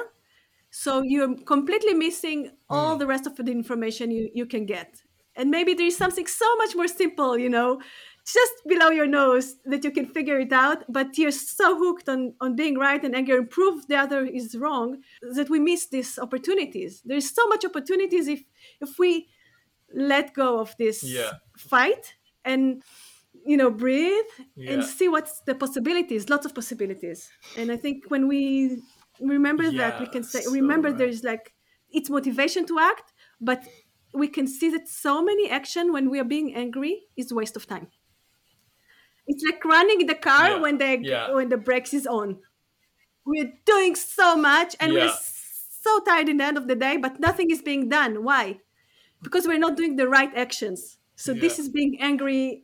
[0.71, 2.99] So you're completely missing all mm.
[2.99, 5.01] the rest of the information you, you can get.
[5.35, 7.79] And maybe there is something so much more simple, you know,
[8.25, 12.33] just below your nose that you can figure it out but you're so hooked on
[12.41, 16.17] on being right and anger and prove the other is wrong that we miss these
[16.17, 18.43] opportunities there's so much opportunities if
[18.81, 19.27] if we
[19.93, 21.33] let go of this yeah.
[21.55, 22.81] fight and
[23.45, 24.25] you know breathe
[24.55, 24.71] yeah.
[24.71, 28.81] and see what's the possibilities lots of possibilities and i think when we
[29.19, 30.97] remember yeah, that we can say so remember right.
[30.97, 31.53] there's like
[31.91, 33.63] it's motivation to act but
[34.13, 37.67] we can see that so many action when we are being angry is waste of
[37.67, 37.87] time
[39.27, 40.59] it's like running the car yeah.
[40.59, 42.37] when the when the brakes is on
[43.25, 45.13] we're doing so much and we're
[45.81, 48.59] so tired in the end of the day but nothing is being done why
[49.25, 50.97] because we're not doing the right actions.
[51.15, 51.41] So yeah.
[51.41, 52.63] this is being angry.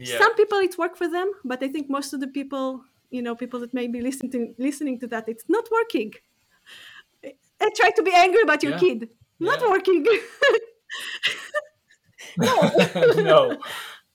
[0.00, 0.18] Yeah.
[0.18, 3.36] Some people it work for them, but I think most of the people, you know,
[3.36, 6.14] people that may be listening to listening to that, it's not working.
[7.22, 8.78] I try to be angry about your yeah.
[8.78, 9.10] kid.
[9.38, 10.02] Not working.
[12.38, 12.70] no.
[13.16, 13.58] no.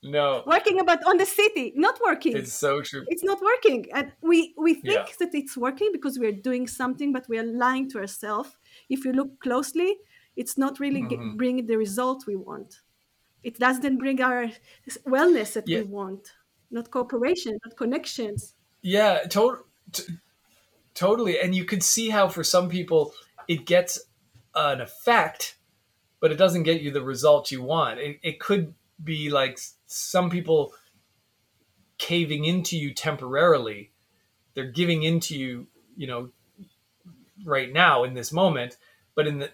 [0.02, 0.42] No.
[0.46, 2.36] Working about on the city, not working.
[2.36, 3.04] It's so true.
[3.08, 3.86] It's not working.
[3.94, 7.88] And we we think that it's working because we're doing something, but we are lying
[7.90, 8.56] to ourselves.
[8.88, 9.98] If you look closely,
[10.34, 11.36] it's not really mm-hmm.
[11.36, 12.80] bringing the result we want
[13.48, 14.42] it doesn't bring our
[15.14, 15.80] wellness that yeah.
[15.80, 16.22] we want
[16.70, 20.18] not cooperation not connections yeah total t-
[20.96, 21.38] totally.
[21.38, 23.12] And you could see how for some people
[23.46, 24.00] it gets
[24.56, 25.56] an effect,
[26.20, 28.00] but it doesn't get you the result you want.
[28.00, 28.74] It, it could
[29.04, 30.72] be like some people
[31.98, 33.92] caving into you temporarily.
[34.54, 36.30] They're giving into you, you know,
[37.44, 38.78] right now in this moment,
[39.14, 39.50] but in the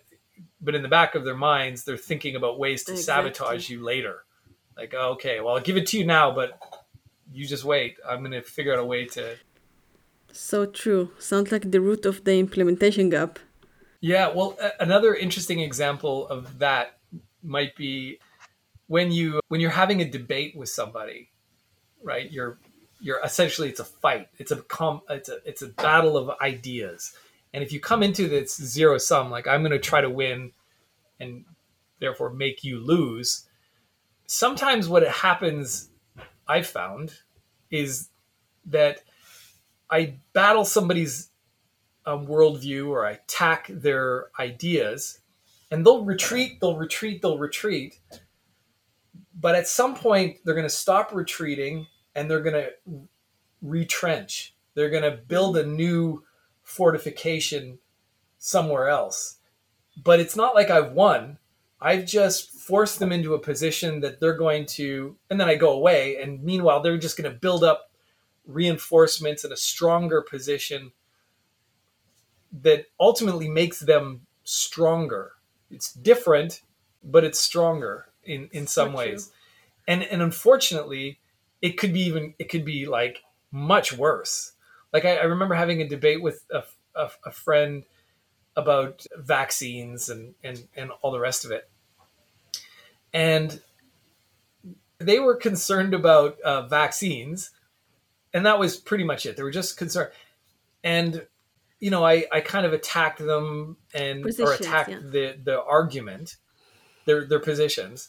[0.63, 3.33] but in the back of their minds, they're thinking about ways to Exactly.
[3.35, 4.25] sabotage you later.
[4.77, 6.59] Like, oh, okay, well, I'll give it to you now, but
[7.33, 7.97] you just wait.
[8.09, 9.37] I'm going to figure out a way to.
[10.33, 11.11] So true.
[11.19, 13.39] Sounds like the root of the implementation gap.
[14.01, 16.99] Yeah, well, another interesting example of that
[17.43, 18.19] might be
[18.87, 21.31] when you when you're having a debate with somebody,
[22.03, 22.31] right?
[22.31, 22.59] You're
[23.01, 24.29] you're essentially it's a fight.
[24.39, 27.15] It's a com it's a it's a battle of ideas.
[27.55, 30.53] And if you come into this zero sum, like I'm going to try to win
[31.21, 31.45] and
[32.01, 33.47] therefore make you lose,
[34.27, 35.91] sometimes what happens
[36.49, 37.13] I've found
[37.71, 38.09] is
[38.67, 39.01] that
[39.91, 41.31] I battle somebody's
[42.07, 45.21] um, worldview or I attack their ideas,
[45.71, 48.01] and they'll retreat, they'll retreat, they'll retreat.
[49.39, 52.71] But at some point, they're going to stop retreating and they're going to
[53.61, 54.55] retrench.
[54.75, 56.23] They're going to build a new
[56.73, 57.79] fortification
[58.39, 59.37] somewhere else.
[60.03, 61.39] But it's not like I've won.
[61.81, 65.73] I've just forced them into a position that they're going to, and then I go
[65.73, 66.17] away.
[66.23, 67.91] And meanwhile, they're just going to build up
[68.47, 70.93] reinforcements in a stronger position
[72.63, 75.33] that ultimately makes them stronger.
[75.71, 76.63] It's different,
[77.03, 79.31] but it's stronger in, in some So ways.
[79.89, 81.19] And and unfortunately,
[81.61, 84.53] it could be even it could be like much worse.
[84.93, 86.65] Like I, I remember having a debate with a,
[86.95, 87.85] a, a friend
[88.57, 91.69] about vaccines and, and, and all the rest of it.
[93.13, 93.61] And
[94.99, 97.51] they were concerned about uh, vaccines,
[98.33, 99.37] and that was pretty much it.
[99.37, 100.11] They were just concerned.
[100.83, 101.27] And
[101.81, 105.01] you know, I, I kind of attacked them and or attacked yeah.
[105.03, 106.37] the the argument,
[107.07, 108.09] their their positions,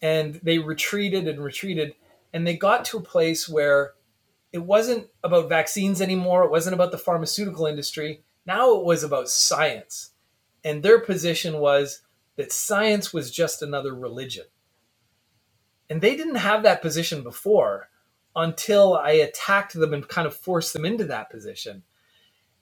[0.00, 1.94] and they retreated and retreated,
[2.32, 3.92] and they got to a place where
[4.56, 6.44] it wasn't about vaccines anymore.
[6.44, 8.22] It wasn't about the pharmaceutical industry.
[8.46, 10.10] Now it was about science,
[10.64, 12.02] and their position was
[12.36, 14.46] that science was just another religion,
[15.90, 17.90] and they didn't have that position before
[18.34, 21.82] until I attacked them and kind of forced them into that position.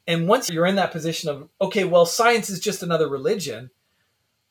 [0.06, 3.70] And once you're in that position of, okay, well, science is just another religion.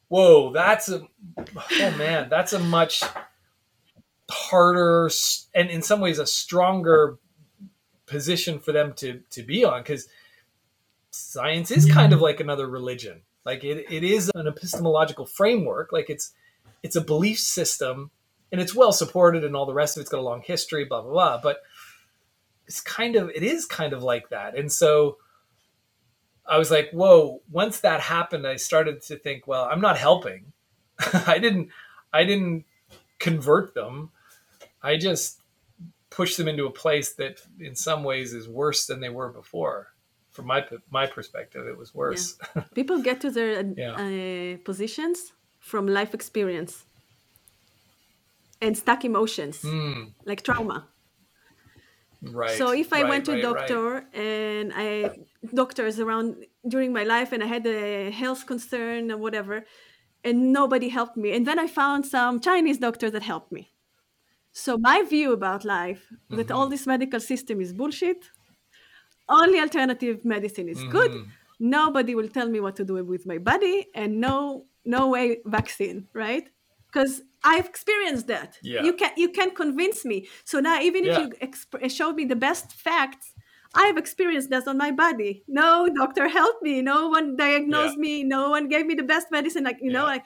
[0.07, 1.03] Whoa, that's a,
[1.37, 3.03] oh man, that's a much
[4.29, 5.09] harder
[5.53, 7.17] and in some ways a stronger
[8.13, 10.07] position for them to, to be on because
[11.11, 13.21] science is kind of like another religion.
[13.45, 15.91] Like it, it is an epistemological framework.
[15.91, 16.31] Like it's,
[16.81, 18.11] it's a belief system
[18.51, 21.01] and it's well supported and all the rest of it's got a long history, blah,
[21.01, 21.39] blah, blah.
[21.41, 21.57] But
[22.67, 24.57] it's kind of, it is kind of like that.
[24.57, 25.17] And so,
[26.45, 30.51] I was like, whoa, once that happened, I started to think, well, I'm not helping.
[31.25, 31.69] I didn't
[32.11, 32.65] I didn't
[33.19, 34.11] convert them.
[34.81, 35.41] I just
[36.17, 39.87] pushed them into a place that in some ways is worse than they were before.
[40.31, 40.59] From my
[40.89, 42.37] my perspective, it was worse.
[42.75, 43.95] People get to their Yeah.
[44.03, 45.17] uh, positions
[45.59, 46.85] from life experience
[48.61, 50.87] and stuck emotions, Hmm, like trauma.
[52.21, 52.57] right.
[52.57, 53.67] So if I right, went to a right, right.
[53.67, 55.19] doctor and I
[55.53, 59.65] doctors around during my life and I had a health concern or whatever,
[60.23, 63.72] and nobody helped me, and then I found some Chinese doctors that helped me.
[64.53, 66.55] So my view about life that Mm-hmm.
[66.55, 68.29] all this medical system is bullshit.
[69.29, 71.11] Only alternative medicine is good.
[71.11, 71.29] Mm-hmm.
[71.59, 76.07] Nobody will tell me what to do with my body, and no, no way vaccine,
[76.13, 76.49] right?
[76.91, 78.57] Because I've experienced that.
[78.61, 78.83] Yeah.
[78.83, 80.27] You can you can convince me.
[80.43, 83.33] So now, even if you exp- show me the best facts,
[83.73, 85.43] I've experienced that on my body.
[85.47, 86.81] No doctor helped me.
[86.81, 88.01] No one diagnosed Yeah.
[88.01, 88.23] me.
[88.23, 89.63] No one gave me the best medicine.
[89.63, 90.25] Like you know, like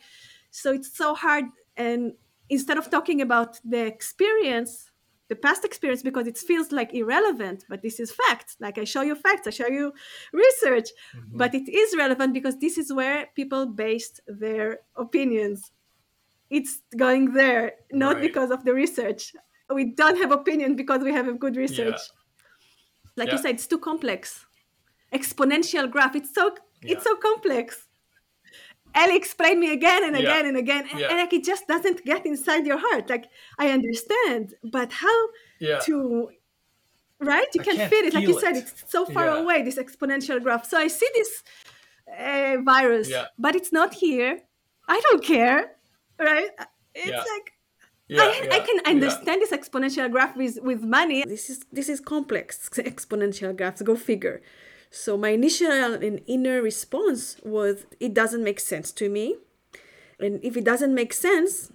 [0.52, 1.46] so it's so hard.
[1.78, 2.14] And
[2.50, 4.92] instead of talking about the experience,
[5.30, 8.56] the past experience, because it feels like irrelevant, but this is facts.
[8.60, 9.92] Like I show you facts, I show you
[10.34, 11.38] research, Mm-hmm.
[11.38, 15.72] but it is relevant because this is where people based their opinions.
[16.50, 18.22] It's going there, not Right.
[18.22, 19.34] because of the research.
[19.70, 22.00] We don't have opinion because we have a good research.
[23.18, 24.46] Like you said, it's too complex.
[25.12, 26.16] Exponential graph.
[26.16, 26.94] It's so Yeah.
[26.94, 27.87] it's so complex.
[29.00, 30.24] Ellie explained me again and Yeah.
[30.26, 31.10] again and again, and, Yeah.
[31.10, 33.06] and like it just doesn't get inside your heart.
[33.16, 33.26] Like
[33.64, 34.46] I understand,
[34.78, 35.18] but how
[35.60, 35.80] Yeah.
[35.88, 35.98] to
[37.20, 37.50] right?
[37.56, 38.14] You I can can't feel it.
[38.14, 38.64] Like you said, it.
[38.64, 39.42] it's so far Yeah.
[39.42, 39.58] away.
[39.68, 40.64] This exponential graph.
[40.72, 41.32] So I see this
[42.28, 43.26] uh, virus, Yeah.
[43.46, 44.34] but it's not here.
[44.88, 45.60] I don't care,
[46.30, 46.50] right?
[46.96, 47.34] It's Yeah.
[47.34, 47.48] like
[48.10, 48.30] Yeah, I, I
[48.60, 48.92] yeah, can yeah.
[48.94, 51.20] understand this exponential graph with, with money.
[51.36, 53.82] This is this is complex exponential graphs.
[53.82, 54.38] Go figure.
[54.90, 59.36] So my initial and inner response was it doesn't make sense to me.
[60.20, 61.72] And if it doesn't make sense,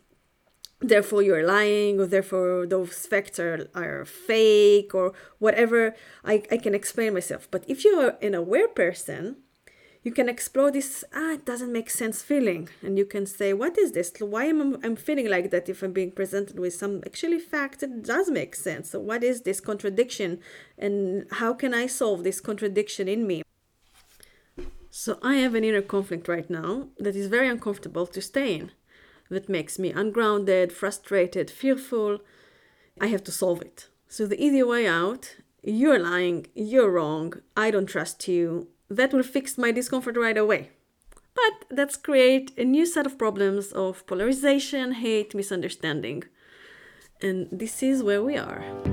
[0.80, 5.94] therefore you're lying or therefore those facts are, are fake or whatever
[6.24, 7.48] I, I can explain myself.
[7.50, 9.36] But if you're an aware person,
[10.03, 12.68] you can explore this ah it doesn't make sense feeling.
[12.82, 14.12] And you can say what is this?
[14.18, 17.80] Why am I, i'm feeling like that if i'm being presented with some actually fact
[17.80, 18.90] that does make sense?
[18.90, 20.40] So what is this contradiction?
[20.76, 23.42] And how can i solve this contradiction in me?
[24.90, 28.72] So i have an inner conflict right now that is very uncomfortable to stay in
[29.30, 32.18] that makes me ungrounded frustrated fearful.
[33.00, 33.88] I have to solve it.
[34.09, 38.66] So the easy way out you're lying you're wrong i don't trust you
[38.97, 40.70] that will fix my discomfort right away.
[41.34, 46.24] But that's create a new set of problems of polarization, hate, misunderstanding.
[47.20, 48.91] And this is where we are.